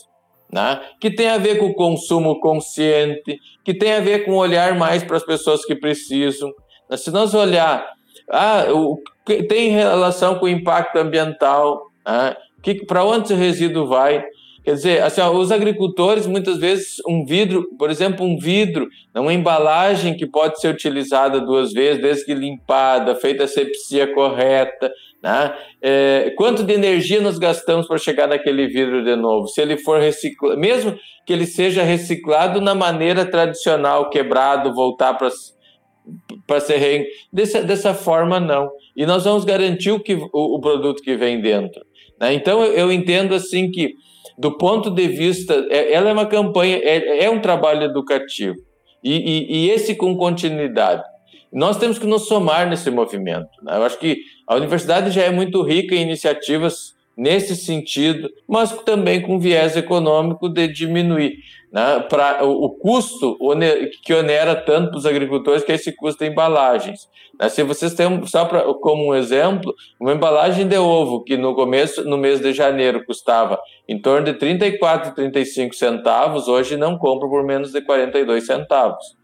né? 0.51 0.79
que 0.99 1.09
tem 1.09 1.29
a 1.29 1.37
ver 1.37 1.57
com 1.57 1.67
o 1.67 1.73
consumo 1.73 2.39
consciente, 2.39 3.39
que 3.65 3.73
tem 3.73 3.93
a 3.93 3.99
ver 3.99 4.25
com 4.25 4.33
olhar 4.33 4.75
mais 4.75 5.03
para 5.03 5.17
as 5.17 5.25
pessoas 5.25 5.65
que 5.65 5.75
precisam. 5.75 6.51
Se 6.95 7.09
nós 7.09 7.33
olhar, 7.33 7.89
ah, 8.29 8.65
o, 8.71 9.01
tem 9.25 9.71
relação 9.71 10.37
com 10.37 10.45
o 10.45 10.49
impacto 10.49 10.97
ambiental, 10.97 11.91
né? 12.05 12.35
Para 12.87 13.03
onde 13.03 13.25
esse 13.25 13.33
resíduo 13.33 13.87
vai? 13.87 14.23
Quer 14.63 14.73
dizer, 14.75 15.01
assim, 15.01 15.21
ó, 15.21 15.31
os 15.31 15.51
agricultores, 15.51 16.27
muitas 16.27 16.59
vezes, 16.59 16.97
um 17.07 17.25
vidro, 17.25 17.67
por 17.79 17.89
exemplo, 17.89 18.23
um 18.23 18.37
vidro, 18.37 18.87
uma 19.15 19.33
embalagem 19.33 20.15
que 20.15 20.27
pode 20.27 20.61
ser 20.61 20.67
utilizada 20.67 21.41
duas 21.41 21.73
vezes, 21.73 22.01
desde 22.01 22.25
que 22.25 22.35
limpada, 22.35 23.15
feita 23.15 23.45
a 23.45 23.47
sepsia 23.47 24.13
correta, 24.13 24.91
né? 25.21 25.55
É, 25.81 26.33
quanto 26.37 26.63
de 26.63 26.73
energia 26.73 27.19
nós 27.21 27.39
gastamos 27.39 27.87
para 27.87 27.97
chegar 27.97 28.27
naquele 28.27 28.67
vidro 28.67 29.03
de 29.03 29.15
novo? 29.15 29.47
Se 29.47 29.61
ele 29.61 29.77
for 29.77 29.99
reciclado, 29.99 30.59
mesmo 30.59 30.95
que 31.25 31.33
ele 31.33 31.47
seja 31.47 31.81
reciclado 31.81 32.61
na 32.61 32.75
maneira 32.75 33.25
tradicional, 33.25 34.09
quebrado, 34.09 34.73
voltar 34.73 35.15
para 35.15 35.29
para 36.47 36.59
ser 36.59 36.77
re... 36.77 37.07
dessa, 37.31 37.61
dessa 37.61 37.93
forma 37.93 38.39
não. 38.39 38.71
E 38.95 39.05
nós 39.05 39.23
vamos 39.23 39.45
garantir 39.45 39.91
o, 39.91 39.99
que, 39.99 40.15
o, 40.15 40.55
o 40.55 40.59
produto 40.59 41.01
que 41.01 41.15
vem 41.15 41.39
dentro. 41.39 41.81
Né? 42.21 42.35
Então 42.35 42.63
eu, 42.63 42.91
entendo 42.91 43.33
assim 43.33 43.71
que 43.71 43.95
do 44.37 44.55
ponto 44.55 44.91
de 44.91 45.07
vista, 45.07 45.67
é, 45.71 45.91
ela 45.91 46.11
é 46.11 46.13
uma 46.13 46.27
campanha, 46.27 46.77
é, 46.77 47.25
é 47.25 47.29
um 47.29 47.41
trabalho 47.41 47.83
educativo 47.83 48.55
e, 49.03 49.15
e, 49.15 49.57
e, 49.57 49.69
esse 49.71 49.95
com 49.95 50.15
continuidade. 50.15 51.03
Nós 51.51 51.77
temos 51.77 51.97
que 51.97 52.05
nos 52.05 52.27
somar 52.27 52.69
nesse 52.69 52.89
movimento. 52.91 53.49
Né? 53.63 53.75
Eu 53.75 53.83
acho 53.83 53.97
que 53.97 54.17
a 54.47 54.55
universidade 54.55 55.09
já 55.11 55.23
é 55.23 55.31
muito 55.31 55.61
rica 55.63 55.95
em 55.95 56.03
iniciativas 56.03 56.93
nesse 57.15 57.55
sentido, 57.55 58.29
mas 58.47 58.71
também 58.83 59.21
com 59.21 59.39
viés 59.39 59.75
econômico 59.75 60.49
de 60.49 60.67
diminuir 60.67 61.37
né, 61.71 62.05
para 62.09 62.45
o, 62.45 62.65
o, 62.65 62.69
custo 62.69 63.37
que 64.03 64.13
onera 64.13 64.55
tanto 64.55 64.97
os 64.97 65.05
agricultores, 65.05 65.63
que 65.63 65.71
é 65.71 65.75
esse 65.75 65.95
custo 65.95 66.23
de 66.23 66.29
embalagens. 66.29 67.09
Né, 67.39 67.47
se 67.47 67.63
vocês 67.63 67.93
têm, 67.93 68.25
só 68.25 68.45
pra, 68.45 68.61
como 68.75 69.09
um 69.09 69.15
exemplo, 69.15 69.73
uma 69.99 70.13
embalagem 70.13 70.67
de 70.67 70.77
ovo 70.77 71.23
que 71.23 71.37
no 71.37 71.55
começo, 71.55 72.03
no 72.03 72.17
mês 72.17 72.41
de 72.41 72.51
janeiro, 72.53 73.05
custava 73.05 73.59
em 73.87 73.99
torno 73.99 74.25
de 74.25 74.33
34, 74.33 75.15
35 75.15 75.73
centavos, 75.75 76.47
hoje 76.47 76.75
não 76.75 76.97
compra 76.97 77.27
por 77.29 77.43
menos 77.43 77.71
de 77.71 77.81
42 77.81 78.45
centavos. 78.45 79.21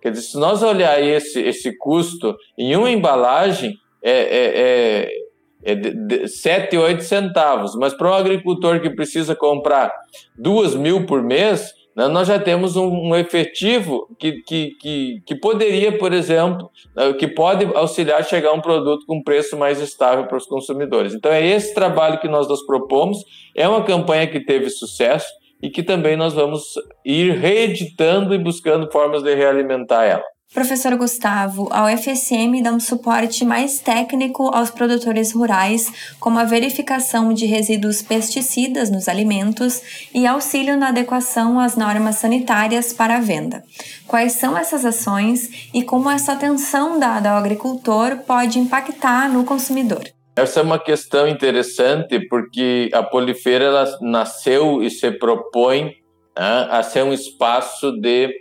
Quer 0.00 0.12
dizer, 0.12 0.22
se 0.22 0.38
nós 0.38 0.62
olhar 0.62 1.02
esse, 1.02 1.40
esse 1.40 1.76
custo 1.76 2.36
em 2.56 2.76
uma 2.76 2.90
embalagem, 2.90 3.76
é, 4.00 4.12
é, 4.12 4.52
é 4.54 5.27
é 5.62 5.74
de, 5.74 5.92
de 5.92 6.28
7, 6.28 6.76
8 6.76 7.02
centavos. 7.02 7.74
Mas 7.76 7.94
para 7.94 8.10
um 8.10 8.14
agricultor 8.14 8.80
que 8.80 8.90
precisa 8.90 9.34
comprar 9.34 9.92
duas 10.36 10.74
mil 10.74 11.06
por 11.06 11.22
mês, 11.22 11.72
né, 11.98 12.06
nós 12.06 12.28
já 12.28 12.38
temos 12.38 12.76
um, 12.76 12.88
um 12.88 13.16
efetivo 13.16 14.08
que, 14.18 14.40
que, 14.42 14.70
que, 14.80 15.22
que, 15.26 15.34
poderia, 15.34 15.98
por 15.98 16.12
exemplo, 16.12 16.70
né, 16.94 17.12
que 17.14 17.26
pode 17.26 17.64
auxiliar 17.74 18.20
a 18.20 18.22
chegar 18.22 18.50
a 18.50 18.54
um 18.54 18.60
produto 18.60 19.04
com 19.04 19.22
preço 19.22 19.56
mais 19.56 19.80
estável 19.80 20.26
para 20.26 20.36
os 20.36 20.46
consumidores. 20.46 21.12
Então 21.12 21.32
é 21.32 21.44
esse 21.44 21.74
trabalho 21.74 22.20
que 22.20 22.28
nós 22.28 22.48
nos 22.48 22.64
propomos, 22.64 23.18
é 23.54 23.68
uma 23.68 23.82
campanha 23.82 24.28
que 24.28 24.38
teve 24.38 24.70
sucesso 24.70 25.26
e 25.60 25.68
que 25.68 25.82
também 25.82 26.16
nós 26.16 26.34
vamos 26.34 26.62
ir 27.04 27.32
reeditando 27.32 28.32
e 28.32 28.38
buscando 28.38 28.88
formas 28.92 29.22
de 29.22 29.34
realimentar 29.34 30.04
ela. 30.04 30.24
Professor 30.54 30.96
Gustavo, 30.96 31.68
a 31.70 31.84
UFSM 31.84 32.62
dá 32.62 32.72
um 32.72 32.80
suporte 32.80 33.44
mais 33.44 33.80
técnico 33.80 34.48
aos 34.54 34.70
produtores 34.70 35.30
rurais, 35.32 35.92
como 36.18 36.38
a 36.38 36.44
verificação 36.44 37.34
de 37.34 37.44
resíduos 37.44 38.00
pesticidas 38.00 38.90
nos 38.90 39.08
alimentos 39.08 40.08
e 40.14 40.26
auxílio 40.26 40.74
na 40.74 40.88
adequação 40.88 41.60
às 41.60 41.76
normas 41.76 42.16
sanitárias 42.16 42.94
para 42.94 43.18
a 43.18 43.20
venda. 43.20 43.62
Quais 44.06 44.32
são 44.32 44.56
essas 44.56 44.86
ações 44.86 45.68
e 45.74 45.82
como 45.82 46.08
essa 46.08 46.32
atenção 46.32 46.98
dada 46.98 47.30
ao 47.30 47.36
agricultor 47.36 48.16
pode 48.26 48.58
impactar 48.58 49.30
no 49.30 49.44
consumidor? 49.44 50.04
Essa 50.34 50.60
é 50.60 50.62
uma 50.62 50.78
questão 50.78 51.28
interessante 51.28 52.26
porque 52.26 52.88
a 52.94 53.02
Polifeira 53.02 53.84
nasceu 54.00 54.82
e 54.82 54.90
se 54.90 55.10
propõe 55.10 55.92
né, 56.38 56.68
a 56.70 56.82
ser 56.82 57.02
um 57.02 57.12
espaço 57.12 57.92
de 58.00 58.32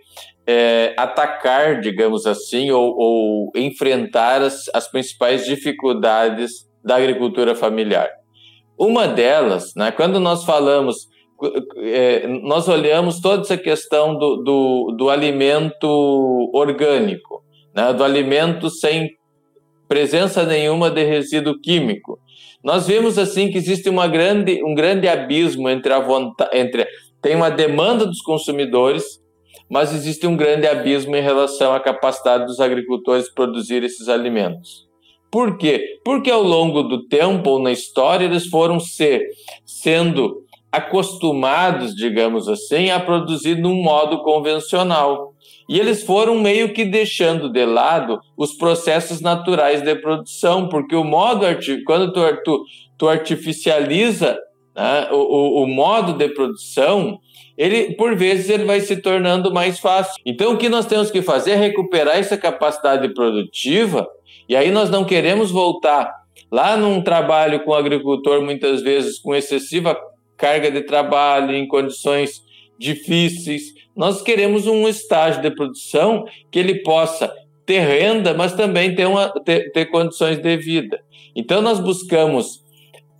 é, 0.47 0.93
atacar, 0.95 1.81
digamos 1.81 2.25
assim, 2.25 2.71
ou, 2.71 2.95
ou 2.97 3.51
enfrentar 3.53 4.41
as, 4.41 4.69
as, 4.73 4.89
principais 4.89 5.45
dificuldades 5.45 6.65
da 6.81 6.95
agricultura 6.95 7.53
familiar. 7.53 8.09
Uma 8.79 9.07
delas, 9.07 9.73
né, 9.75 9.91
quando 9.91 10.21
nós 10.21 10.45
falamos, 10.45 11.09
é, 11.77 12.25
nós 12.27 12.69
olhamos 12.69 13.19
toda 13.19 13.41
essa 13.41 13.57
questão 13.57 14.17
do, 14.17 14.37
do, 14.37 14.95
do 14.97 15.09
alimento 15.09 15.87
orgânico, 16.53 17.43
né, 17.75 17.91
do 17.91 18.03
alimento 18.03 18.69
sem 18.69 19.09
presença 19.87 20.43
nenhuma 20.45 20.89
de 20.89 21.03
resíduo 21.03 21.59
químico. 21.59 22.19
Nós 22.63 22.87
vimos 22.87 23.17
assim 23.17 23.51
que 23.51 23.57
existe 23.57 23.89
uma 23.89 24.07
grande, 24.07 24.63
um 24.63 24.73
grande 24.73 25.07
abismo 25.07 25.69
entre 25.69 25.91
a 25.91 25.99
vontade, 25.99 26.57
entre 26.57 26.87
tem 27.21 27.35
uma 27.35 27.49
demanda 27.49 28.05
dos 28.05 28.21
consumidores 28.21 29.03
mas 29.69 29.93
existe 29.93 30.25
um 30.25 30.37
grande 30.37 30.67
abismo 30.67 31.15
em 31.15 31.21
relação 31.21 31.73
à 31.73 31.79
capacidade 31.79 32.45
dos 32.45 32.59
agricultores 32.59 33.25
de 33.25 33.33
produzir 33.33 33.83
esses 33.83 34.07
alimentos. 34.07 34.87
Por 35.29 35.57
quê? 35.57 35.99
Porque 36.05 36.31
ao 36.31 36.41
longo 36.41 36.83
do 36.83 37.05
tempo 37.07 37.49
ou 37.49 37.59
na 37.59 37.71
história 37.71 38.25
eles 38.25 38.47
foram 38.47 38.77
sendo 39.65 40.43
acostumados, 40.71 41.95
digamos 41.95 42.47
assim, 42.47 42.89
a 42.89 42.99
produzir 42.99 43.55
num 43.55 43.81
modo 43.81 44.21
convencional. 44.21 45.33
E 45.69 45.79
eles 45.79 46.03
foram 46.03 46.39
meio 46.39 46.73
que 46.73 46.85
deixando 46.85 47.51
de 47.51 47.65
lado 47.65 48.19
os 48.37 48.53
processos 48.53 49.19
naturais 49.19 49.81
de 49.81 49.95
produção, 49.95 50.69
porque 50.69 50.95
o 50.95 51.03
modo, 51.03 51.45
quando 51.85 52.13
tu, 52.13 52.21
tu, 52.43 52.63
tu 52.97 53.09
artificializa 53.09 54.37
né, 54.75 55.09
o, 55.11 55.17
o, 55.17 55.63
o 55.63 55.67
modo 55.67 56.13
de 56.13 56.29
produção, 56.29 57.19
ele 57.57 57.95
por 57.95 58.15
vezes 58.15 58.49
ele 58.49 58.65
vai 58.65 58.79
se 58.81 58.97
tornando 58.97 59.53
mais 59.53 59.79
fácil. 59.79 60.13
Então 60.25 60.53
o 60.53 60.57
que 60.57 60.69
nós 60.69 60.85
temos 60.85 61.09
que 61.09 61.21
fazer 61.21 61.51
é 61.51 61.55
recuperar 61.55 62.17
essa 62.17 62.37
capacidade 62.37 63.13
produtiva, 63.13 64.07
e 64.47 64.55
aí 64.55 64.71
nós 64.71 64.89
não 64.89 65.03
queremos 65.03 65.51
voltar 65.51 66.09
lá 66.51 66.77
num 66.77 67.01
trabalho 67.01 67.63
com 67.63 67.71
o 67.71 67.75
agricultor 67.75 68.41
muitas 68.41 68.81
vezes 68.81 69.19
com 69.19 69.35
excessiva 69.35 69.97
carga 70.37 70.69
de 70.69 70.81
trabalho 70.81 71.55
em 71.55 71.67
condições 71.67 72.41
difíceis. 72.77 73.73
Nós 73.95 74.21
queremos 74.21 74.67
um 74.67 74.87
estágio 74.87 75.41
de 75.41 75.49
produção 75.49 76.25
que 76.51 76.59
ele 76.59 76.83
possa 76.83 77.33
ter 77.65 77.79
renda, 77.79 78.33
mas 78.33 78.53
também 78.53 78.93
ter, 78.93 79.07
uma, 79.07 79.29
ter, 79.43 79.71
ter 79.71 79.87
condições 79.87 80.37
de 80.37 80.57
vida. 80.57 81.01
Então 81.35 81.61
nós 81.61 81.79
buscamos 81.79 82.63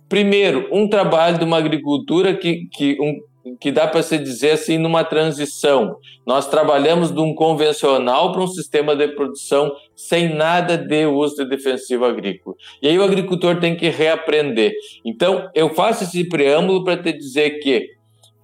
primeiro, 0.08 0.68
um 0.72 0.88
trabalho 0.88 1.38
de 1.38 1.44
uma 1.44 1.58
agricultura 1.58 2.34
que, 2.34 2.66
que 2.72 2.96
um, 3.00 3.20
que 3.56 3.70
dá 3.70 3.86
para 3.86 4.02
se 4.02 4.18
dizer 4.18 4.52
assim 4.52 4.78
numa 4.78 5.04
transição. 5.04 5.96
Nós 6.26 6.48
trabalhamos 6.48 7.10
de 7.10 7.20
um 7.20 7.34
convencional 7.34 8.32
para 8.32 8.42
um 8.42 8.46
sistema 8.46 8.94
de 8.94 9.08
produção 9.08 9.72
sem 9.94 10.34
nada 10.34 10.76
de 10.76 11.06
uso 11.06 11.36
de 11.36 11.44
defensivo 11.48 12.04
agrícola. 12.04 12.56
E 12.82 12.88
aí 12.88 12.98
o 12.98 13.02
agricultor 13.02 13.60
tem 13.60 13.76
que 13.76 13.88
reaprender. 13.88 14.72
Então, 15.04 15.48
eu 15.54 15.74
faço 15.74 16.04
esse 16.04 16.28
preâmbulo 16.28 16.84
para 16.84 16.96
te 16.96 17.12
dizer 17.12 17.58
que 17.60 17.88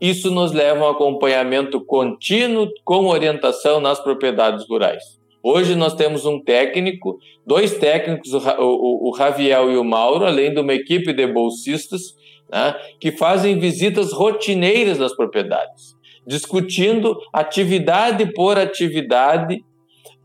isso 0.00 0.30
nos 0.30 0.52
leva 0.52 0.84
a 0.84 0.88
um 0.88 0.90
acompanhamento 0.90 1.80
contínuo 1.84 2.68
com 2.84 3.06
orientação 3.06 3.80
nas 3.80 4.00
propriedades 4.00 4.66
rurais. 4.68 5.02
Hoje 5.46 5.74
nós 5.74 5.94
temos 5.94 6.24
um 6.24 6.42
técnico, 6.42 7.18
dois 7.46 7.76
técnicos, 7.76 8.32
o, 8.32 9.08
o, 9.08 9.10
Raviel 9.10 9.70
e 9.70 9.76
o 9.76 9.84
Mauro, 9.84 10.24
além 10.24 10.54
de 10.54 10.58
uma 10.58 10.72
equipe 10.72 11.12
de 11.12 11.26
bolsistas, 11.26 12.14
né, 12.50 12.74
que 13.00 13.12
fazem 13.12 13.59
visitas 13.59 14.12
rotineiras 14.12 14.98
nas 14.98 15.14
propriedades, 15.14 15.94
discutindo 16.26 17.16
atividade 17.33 18.33
por 18.33 18.59
atividade 18.59 19.64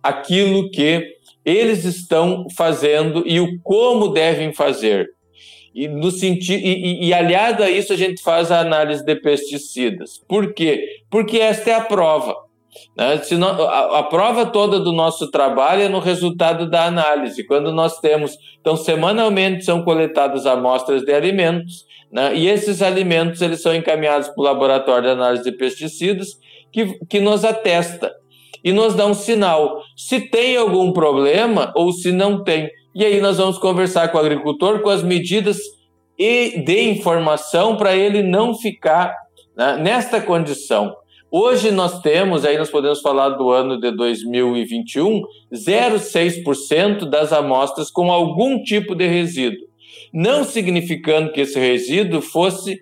aquilo 0.01 0.69
que 0.71 1.17
eles 1.43 1.85
estão 1.85 2.47
fazendo 2.55 3.23
e 3.25 3.39
o 3.39 3.59
como 3.61 4.09
devem 4.09 4.53
fazer. 4.53 5.09
E, 5.73 5.87
no 5.87 6.11
sentido, 6.11 6.61
e, 6.61 7.03
e, 7.03 7.07
e, 7.07 7.13
aliado 7.13 7.63
a 7.63 7.69
isso, 7.69 7.93
a 7.93 7.95
gente 7.95 8.21
faz 8.21 8.51
a 8.51 8.59
análise 8.59 9.03
de 9.03 9.15
pesticidas. 9.15 10.19
Por 10.27 10.53
quê? 10.53 10.83
Porque 11.09 11.37
esta 11.37 11.69
é 11.69 11.73
a 11.73 11.81
prova. 11.81 12.35
Né? 12.95 13.19
A, 13.93 14.03
prova 14.03 14.45
toda 14.45 14.79
do 14.79 14.91
nosso 14.91 15.29
trabalho 15.31 15.83
é 15.83 15.89
no 15.89 15.99
resultado 15.99 16.69
da 16.69 16.85
análise. 16.85 17.45
Quando 17.45 17.71
nós 17.71 17.99
temos. 17.99 18.37
Então, 18.59 18.75
semanalmente 18.75 19.63
são 19.63 19.83
coletadas 19.83 20.45
amostras 20.45 21.03
de 21.03 21.13
alimentos, 21.13 21.85
né? 22.11 22.35
e 22.35 22.47
esses 22.47 22.81
alimentos 22.81 23.41
eles 23.41 23.61
são 23.61 23.73
encaminhados 23.73 24.27
para 24.27 24.41
o 24.41 24.43
laboratório 24.43 25.03
de 25.03 25.09
análise 25.09 25.43
de 25.43 25.51
pesticidas, 25.53 26.29
que, 26.71 26.99
que 27.07 27.19
nos 27.19 27.45
atesta 27.45 28.13
e 28.63 28.71
nos 28.71 28.95
dá 28.95 29.05
um 29.05 29.13
sinal 29.13 29.81
se 29.95 30.19
tem 30.29 30.57
algum 30.57 30.91
problema 30.91 31.71
ou 31.75 31.91
se 31.91 32.11
não 32.11 32.43
tem. 32.43 32.69
E 32.93 33.05
aí 33.05 33.21
nós 33.21 33.37
vamos 33.37 33.57
conversar 33.57 34.09
com 34.09 34.17
o 34.17 34.21
agricultor 34.21 34.81
com 34.81 34.89
as 34.89 35.03
medidas 35.03 35.57
e 36.17 36.61
de 36.65 36.89
informação 36.89 37.77
para 37.77 37.95
ele 37.95 38.21
não 38.21 38.53
ficar 38.53 39.15
né, 39.55 39.77
nesta 39.77 40.19
condição. 40.19 40.93
Hoje 41.31 41.69
nós 41.69 42.01
temos, 42.01 42.43
aí 42.43 42.57
nós 42.57 42.71
podemos 42.71 43.01
falar 43.01 43.29
do 43.29 43.51
ano 43.51 43.79
de 43.79 43.91
2021, 43.91 45.21
0,6% 45.53 47.05
das 47.05 47.31
amostras 47.31 47.91
com 47.91 48.11
algum 48.11 48.63
tipo 48.63 48.95
de 48.95 49.07
resíduo. 49.07 49.67
Não 50.11 50.43
significando 50.43 51.31
que 51.31 51.41
esse 51.41 51.59
resíduo 51.59 52.19
fosse 52.19 52.81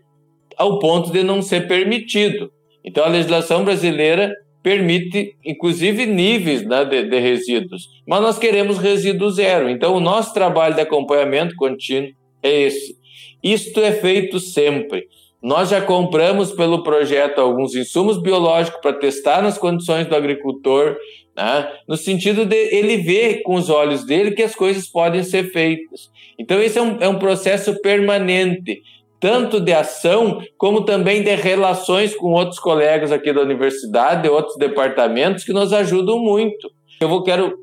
ao 0.58 0.80
ponto 0.80 1.12
de 1.12 1.24
não 1.24 1.42
ser 1.42 1.68
permitido. 1.68 2.50
Então 2.86 3.04
a 3.04 3.10
legislação 3.10 3.66
brasileira 3.66 4.34
permite, 4.64 5.36
inclusive, 5.46 6.06
níveis 6.06 6.66
né, 6.66 6.84
de, 6.86 7.04
de, 7.04 7.20
resíduos. 7.20 7.88
Mas 8.08 8.22
nós 8.22 8.40
queremos 8.40 8.78
resíduo 8.78 9.30
zero. 9.30 9.70
Então, 9.70 9.96
o 9.96 10.00
nosso 10.00 10.34
trabalho 10.34 10.76
de 10.76 10.82
acompanhamento 10.82 11.56
contínuo 11.56 12.12
é 12.44 12.64
esse. 12.64 12.98
Isto 13.42 13.80
é 13.80 13.94
feito 13.94 14.40
sempre. 14.40 15.08
Nós 15.42 15.70
já 15.70 15.80
compramos 15.80 16.52
pelo 16.52 16.84
projeto 16.84 17.40
alguns 17.40 17.76
insumos 17.76 18.22
biológicos 18.22 18.82
para 18.82 18.94
testar 18.94 19.42
nas 19.42 19.58
condições 19.58 20.08
do 20.08 20.16
agricultor, 20.16 20.98
né, 21.36 21.72
no 21.88 21.96
sentido 21.96 22.46
de 22.46 22.56
ele 22.56 22.98
ver 22.98 23.44
com 23.44 23.54
os 23.56 23.70
olhos 23.70 24.04
dele 24.04 24.32
que 24.32 24.42
as 24.42 24.56
coisas 24.56 24.88
podem 24.88 25.24
ser 25.24 25.52
feitas. 25.52 26.10
Então, 26.40 26.60
esse 26.62 26.80
é 26.80 26.82
um, 26.82 26.98
é 27.00 27.08
um 27.08 27.20
processo 27.20 27.80
permanente 27.82 28.82
tanto 29.20 29.60
de 29.60 29.74
ação 29.74 30.44
como 30.58 30.84
também 30.84 31.24
de 31.24 31.34
relações 31.36 32.16
com 32.16 32.34
outros 32.34 32.60
colegas 32.60 33.12
aqui 33.12 33.34
da 33.34 33.42
universidade, 33.42 34.24
de 34.24 34.30
outros 34.30 34.58
departamentos 34.58 35.44
que 35.44 35.54
nos 35.54 35.74
ajudam 35.74 36.20
muito. 36.20 36.72
Eu 37.00 37.10
vou 37.10 37.24
quero 37.24 37.58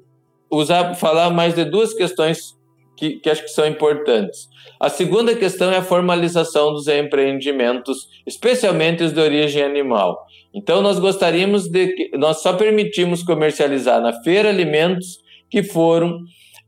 usar 0.50 0.94
falar 0.94 1.30
mais 1.30 1.54
de 1.54 1.64
duas 1.64 1.92
questões 1.94 2.56
que, 2.96 3.16
que 3.16 3.30
acho 3.30 3.42
que 3.42 3.48
são 3.48 3.66
importantes. 3.66 4.48
A 4.80 4.88
segunda 4.88 5.34
questão 5.34 5.72
é 5.72 5.76
a 5.76 5.82
formalização 5.82 6.72
dos 6.72 6.88
empreendimentos, 6.88 8.08
especialmente 8.26 9.02
os 9.02 9.12
de 9.12 9.20
origem 9.20 9.62
animal. 9.62 10.24
Então 10.52 10.82
nós 10.82 10.98
gostaríamos 10.98 11.68
de 11.68 12.10
nós 12.14 12.42
só 12.42 12.52
permitimos 12.52 13.22
comercializar 13.22 14.00
na 14.00 14.12
feira 14.22 14.48
alimentos 14.48 15.18
que 15.50 15.62
foram 15.62 16.18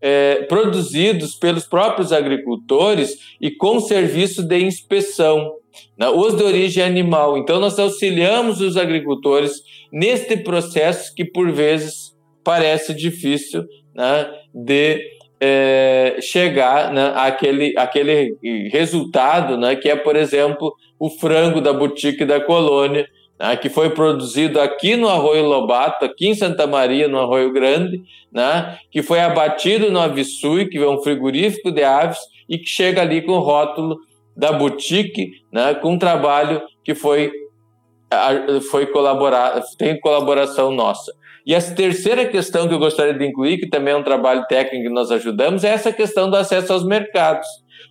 é, 0.01 0.43
produzidos 0.43 1.35
pelos 1.35 1.67
próprios 1.67 2.13
agricultores 2.13 3.17
e 3.41 3.51
com 3.51 3.81
serviço 3.81 4.47
de 4.47 4.59
inspeção, 4.59 5.53
né, 5.99 6.09
os 6.09 6.37
de 6.37 6.43
origem 6.43 6.83
animal. 6.83 7.37
Então, 7.37 7.59
nós 7.59 7.79
auxiliamos 7.79 8.61
os 8.61 8.77
agricultores 8.77 9.63
neste 9.93 10.37
processo 10.37 11.15
que, 11.15 11.25
por 11.25 11.51
vezes, 11.51 12.15
parece 12.45 12.95
difícil 12.95 13.65
né, 13.95 14.31
de 14.55 15.16
é, 15.41 16.17
chegar 16.21 16.93
né, 16.93 17.13
àquele, 17.15 17.77
àquele 17.77 18.37
resultado, 18.73 19.57
né, 19.57 19.77
que 19.77 19.89
é, 19.89 19.97
por 19.97 20.17
exemplo, 20.17 20.75
o 20.99 21.11
frango 21.11 21.61
da 21.61 21.73
boutique 21.73 22.25
da 22.25 22.41
colônia, 22.41 23.07
né, 23.39 23.57
que 23.57 23.69
foi 23.69 23.91
produzido 23.91 24.61
aqui 24.61 24.97
no 24.97 25.09
Arroio 25.09 25.45
Lobato, 25.45 26.05
aqui 26.05 26.29
em 26.29 26.35
Santa 26.35 26.67
Maria, 26.67 27.07
no 27.07 27.19
Arroio 27.19 27.53
Grande, 27.53 28.01
né, 28.33 28.79
que 28.91 29.03
foi 29.03 29.21
abatido 29.21 29.91
no 29.91 30.01
Avisui, 30.01 30.69
que 30.69 30.79
é 30.79 30.89
um 30.89 31.03
frigorífico 31.03 31.71
de 31.71 31.83
aves, 31.83 32.19
e 32.49 32.59
que 32.59 32.69
chega 32.69 33.03
ali 33.03 33.23
com 33.23 33.33
o 33.33 33.41
rótulo 33.41 33.97
da 34.37 34.53
boutique, 34.53 35.31
né, 35.53 35.75
com 35.75 35.93
um 35.93 35.99
trabalho 35.99 36.63
que 36.85 36.95
foi, 36.95 37.31
foi 38.71 38.87
colaborar, 38.87 39.61
tem 39.77 39.99
colaboração 39.99 40.71
nossa. 40.71 41.13
E 41.47 41.55
a 41.55 41.61
terceira 41.63 42.27
questão 42.27 42.67
que 42.67 42.75
eu 42.75 42.79
gostaria 42.79 43.15
de 43.15 43.25
incluir, 43.25 43.59
que 43.59 43.69
também 43.69 43.95
é 43.95 43.97
um 43.97 44.03
trabalho 44.03 44.45
técnico 44.49 44.89
que 44.89 44.93
nós 44.93 45.13
ajudamos, 45.13 45.63
é 45.63 45.69
essa 45.69 45.93
questão 45.93 46.29
do 46.29 46.37
acesso 46.37 46.73
aos 46.73 46.85
mercados. 46.85 47.47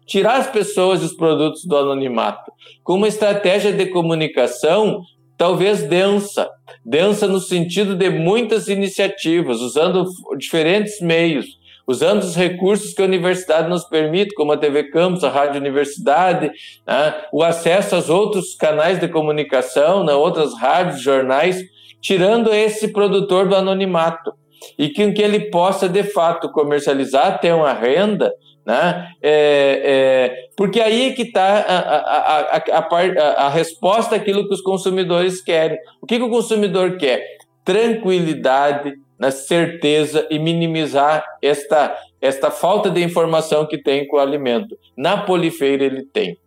Tirar 0.06 0.36
as 0.36 0.48
pessoas 0.48 1.02
e 1.02 1.06
os 1.06 1.16
produtos 1.16 1.64
do 1.66 1.78
anonimato. 1.78 2.52
Com 2.84 2.96
uma 2.96 3.08
estratégia 3.08 3.72
de 3.72 3.86
comunicação 3.86 5.02
talvez 5.38 5.84
densa, 5.84 6.50
densa 6.84 7.28
no 7.28 7.40
sentido 7.40 7.96
de 7.96 8.10
muitas 8.10 8.68
iniciativas, 8.68 9.60
usando 9.60 10.06
diferentes 10.38 11.02
meios, 11.02 11.46
usando 11.88 12.24
os 12.24 12.36
recursos 12.36 12.94
que 12.94 13.02
a 13.02 13.06
universidade 13.06 13.70
nos 13.70 13.84
permite, 13.84 14.34
como 14.34 14.52
a 14.52 14.58
TV 14.58 14.86
Campus, 14.86 15.24
a 15.24 15.30
Rádio 15.30 15.60
Universidade, 15.60 16.52
né, 16.88 17.14
o 17.32 17.44
acesso 17.44 17.96
aos 17.96 18.10
outros 18.10 18.56
canais 18.56 19.00
de 19.00 19.08
comunicação, 19.08 20.04
né, 20.04 20.14
outras 20.14 20.58
rádios, 20.58 21.02
jornais, 21.02 21.62
tirando 22.02 22.54
esse 22.54 22.90
produtor 22.90 23.48
do 23.48 23.56
anonimato 23.56 24.34
e 24.78 24.90
que, 24.90 25.12
que 25.12 25.22
ele 25.22 25.52
possa 25.52 25.88
de 25.88 26.04
fato 26.04 26.52
comercializar, 26.52 27.40
ter 27.40 27.54
uma 27.54 27.74
renda 27.74 28.32
né? 28.66 29.10
É, 29.22 29.82
é, 29.86 30.48
porque 30.58 30.82
aí 30.82 31.14
que 31.14 31.22
está 31.22 31.60
a, 31.60 31.78
a, 31.78 32.58
a, 32.58 33.46
a, 33.46 33.50
resposta 33.50 34.16
àquilo 34.16 34.48
que 34.48 34.54
os 34.56 34.62
consumidores 34.62 35.40
querem. 35.42 35.78
O 36.02 36.08
que, 36.08 36.18
que 36.18 36.24
o 36.24 36.30
consumidor 36.30 36.98
quer? 36.98 37.24
Tranquilidade, 37.64 38.94
na 39.20 39.30
certeza 39.30 40.28
e 40.32 40.40
minimizar 40.40 41.24
esta, 41.42 41.96
esta 42.20 42.50
falta 42.50 42.90
de 42.90 43.04
informação 43.04 43.68
que 43.68 43.78
tem 43.78 44.08
com 44.08 44.18
o 44.18 44.20
alimento. 44.20 44.76
Na 44.98 45.18
polifeira 45.18 45.86
ele 45.86 46.04
tem. 46.04 46.38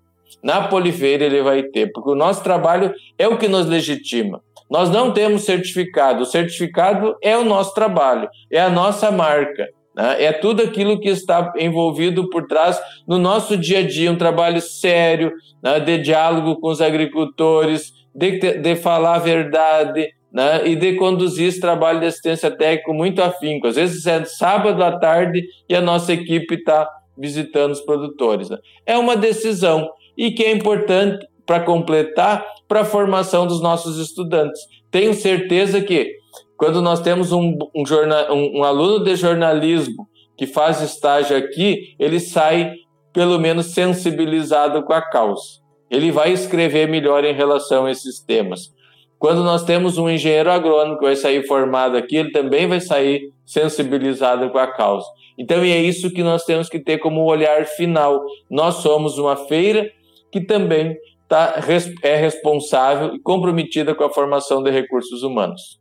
Na 0.43 0.69
polifeira 0.69 1.25
ele 1.25 1.43
vai 1.43 1.63
ter, 1.63 1.91
porque 1.93 2.11
o 2.11 2.15
nosso 2.15 2.43
trabalho 2.43 2.93
é 3.19 3.27
o 3.27 3.39
que 3.39 3.49
nos 3.49 3.67
legitima. 3.67 4.41
Nós 4.71 4.91
não 4.91 5.13
temos 5.13 5.45
certificado. 5.45 6.23
O 6.23 6.27
certificado 6.27 7.17
é 7.23 7.37
o 7.37 7.45
nosso 7.45 7.75
trabalho, 7.75 8.29
é 8.51 8.61
a 8.61 8.69
nossa 8.69 9.11
marca. 9.11 9.67
Né? 9.97 10.25
É 10.25 10.33
tudo 10.33 10.63
aquilo 10.63 11.01
que 11.01 11.09
está 11.09 11.53
envolvido 11.59 12.29
por 12.29 12.47
trás 12.47 12.81
no 13.07 13.19
nosso 13.19 13.57
dia 13.57 13.79
a 13.79 13.87
dia, 13.87 14.13
um 14.13 14.19
trabalho 14.19 14.61
sério, 14.61 15.33
né? 15.63 15.81
de 15.81 15.99
diálogo 15.99 16.61
com 16.61 16.69
os 16.69 16.81
agricultores, 16.81 17.93
de, 18.15 18.39
de 18.59 18.77
falar 18.77 19.17
a 19.17 19.21
verdade, 19.21 20.13
né, 20.33 20.69
e 20.69 20.77
de 20.77 20.95
conduzir 20.97 21.49
esse 21.49 21.61
trabalho 21.61 22.01
de 22.01 22.07
assistência 22.07 22.51
técnica 22.51 22.93
muito 22.93 23.23
afinco. 23.23 23.67
Às 23.67 23.77
vezes 23.77 24.07
é 24.07 24.25
sábado 24.25 24.83
à 24.83 24.99
tarde 24.99 25.45
e 25.69 25.75
a 25.75 25.81
nossa 25.81 26.13
equipe 26.13 26.55
está 26.55 26.89
visitando 27.17 27.73
os 27.73 27.81
produtores. 27.81 28.51
Né? 28.51 28.59
É 28.87 28.97
uma 28.97 29.17
decisão 29.17 29.89
e 30.19 30.33
que 30.33 30.43
é 30.43 30.51
importante 30.51 31.25
para 31.47 31.61
completar 31.61 32.45
para 32.67 32.81
a 32.81 32.85
formação 32.85 33.47
dos 33.47 33.63
nossos 33.63 33.99
estudantes. 33.99 34.61
Tenho 34.91 35.15
certeza 35.15 35.81
que 35.81 36.13
quando 36.57 36.83
nós 36.83 37.01
temos 37.01 37.31
um, 37.31 37.57
um, 37.75 37.87
jornal, 37.87 38.35
um, 38.35 38.59
um 38.59 38.65
aluno 38.65 39.05
de 39.05 39.15
jornalismo 39.15 40.09
que 40.37 40.47
faz 40.47 40.83
estágio 40.83 41.37
aqui, 41.37 41.95
ele 41.99 42.19
sai 42.19 42.73
pelo 43.13 43.39
menos 43.39 43.67
sensibilizado 43.67 44.83
com 44.83 44.93
a 44.93 45.01
causa. 45.01 45.43
Ele 45.91 46.11
vai 46.11 46.33
escrever 46.33 46.89
melhor 46.89 47.25
em 47.25 47.33
relação 47.33 47.87
a 47.87 47.91
esses 47.91 48.21
temas. 48.21 48.73
Quando 49.19 49.43
nós 49.43 49.65
temos 49.65 49.99
um 49.99 50.09
engenheiro 50.11 50.51
agrônomo 50.51 50.99
que 50.99 51.05
vai 51.05 51.17
sair 51.17 51.47
formado 51.47 51.97
aqui, 51.97 52.17
ele 52.17 52.31
também 52.31 52.67
vai 52.67 52.81
sair 52.81 53.33
sensibilizado 53.47 54.51
com 54.51 54.59
a 54.59 54.67
causa. 54.67 55.07
Então, 55.39 55.63
é 55.63 55.79
isso 55.79 56.11
que 56.11 56.23
nós 56.23 56.45
temos 56.45 56.69
que 56.69 56.79
ter 56.79 56.99
como 56.99 57.25
olhar 57.25 57.65
final. 57.65 58.23
Nós 58.51 58.77
somos 58.77 59.19
uma 59.19 59.37
feira 59.37 59.91
que 60.31 60.41
também 60.41 60.97
tá, 61.29 61.63
é 62.03 62.17
responsável 62.17 63.15
e 63.15 63.21
comprometida 63.21 63.95
com 63.95 64.05
a 64.05 64.13
formação 64.13 64.63
de 64.63 64.71
recursos 64.71 65.23
humanos. 65.23 65.81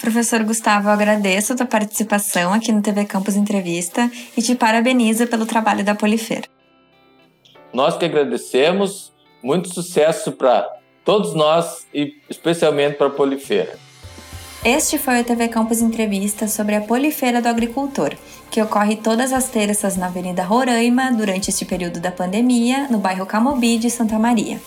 Professor 0.00 0.44
Gustavo, 0.44 0.88
eu 0.88 0.92
agradeço 0.92 1.52
a 1.52 1.56
tua 1.56 1.66
participação 1.66 2.52
aqui 2.52 2.70
no 2.70 2.80
TV 2.80 3.04
Campus 3.04 3.34
Entrevista 3.34 4.10
e 4.36 4.42
te 4.42 4.54
parabenizo 4.54 5.26
pelo 5.26 5.44
trabalho 5.44 5.84
da 5.84 5.94
Polifer. 5.94 6.44
Nós 7.72 7.96
que 7.96 8.04
agradecemos, 8.04 9.12
Muito 9.40 9.72
sucesso 9.72 10.32
para 10.32 10.68
todos 11.04 11.32
nós 11.32 11.86
e 11.94 12.20
especialmente 12.28 12.96
para 12.96 13.06
a 13.06 13.10
Polifeira. 13.10 13.78
Este 14.64 14.98
foi 14.98 15.20
o 15.20 15.24
TV 15.24 15.46
Campus 15.48 15.80
Entrevista 15.80 16.48
sobre 16.48 16.74
a 16.74 16.80
Polifeira 16.80 17.40
do 17.40 17.46
Agricultor, 17.46 18.14
que 18.50 18.60
ocorre 18.60 18.96
todas 18.96 19.32
as 19.32 19.48
terças 19.48 19.96
na 19.96 20.06
Avenida 20.06 20.42
Roraima 20.42 21.12
durante 21.12 21.48
este 21.48 21.64
período 21.64 22.00
da 22.00 22.10
pandemia, 22.10 22.88
no 22.90 22.98
bairro 22.98 23.24
Camobi 23.24 23.78
de 23.78 23.88
Santa 23.88 24.18
Maria. 24.18 24.60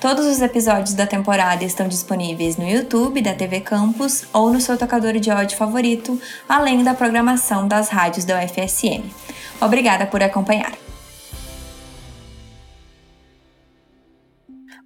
Todos 0.00 0.26
os 0.26 0.42
episódios 0.42 0.94
da 0.94 1.06
temporada 1.06 1.64
estão 1.64 1.86
disponíveis 1.86 2.56
no 2.56 2.68
YouTube 2.68 3.22
da 3.22 3.32
TV 3.32 3.60
Campus 3.60 4.24
ou 4.32 4.52
no 4.52 4.60
seu 4.60 4.76
tocador 4.76 5.14
de 5.14 5.30
áudio 5.30 5.56
favorito, 5.56 6.20
além 6.48 6.82
da 6.82 6.94
programação 6.94 7.68
das 7.68 7.88
rádios 7.88 8.24
da 8.24 8.40
UFSM. 8.40 9.04
Obrigada 9.60 10.04
por 10.04 10.20
acompanhar. 10.20 10.87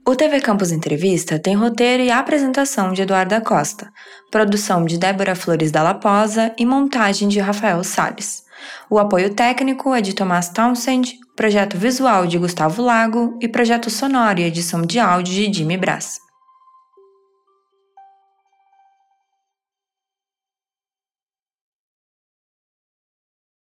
O 0.05 0.17
TV 0.17 0.41
Campus 0.41 0.73
Entrevista 0.73 1.39
tem 1.39 1.55
roteiro 1.55 2.03
e 2.03 2.11
apresentação 2.11 2.93
de 2.93 3.03
Eduarda 3.03 3.41
Costa, 3.41 3.93
produção 4.33 4.85
de 4.85 4.99
Débora 4.99 5.37
Flores 5.37 5.71
da 5.71 5.81
Laposa 5.81 6.53
e 6.59 6.67
montagem 6.67 7.29
de 7.29 7.39
Rafael 7.39 7.85
Salles. 7.85 8.43
O 8.91 8.99
apoio 8.99 9.33
técnico 9.33 9.95
é 9.95 10.01
de 10.01 10.13
Tomás 10.13 10.49
Townsend, 10.49 11.15
projeto 11.37 11.79
visual 11.79 12.27
de 12.27 12.37
Gustavo 12.37 12.83
Lago 12.83 13.39
e 13.41 13.47
projeto 13.47 13.89
sonoro 13.91 14.41
e 14.41 14.45
edição 14.45 14.83
de 14.83 14.99
áudio 14.99 15.35
de 15.35 15.59
Jimmy 15.59 15.77
Brás. 15.77 16.19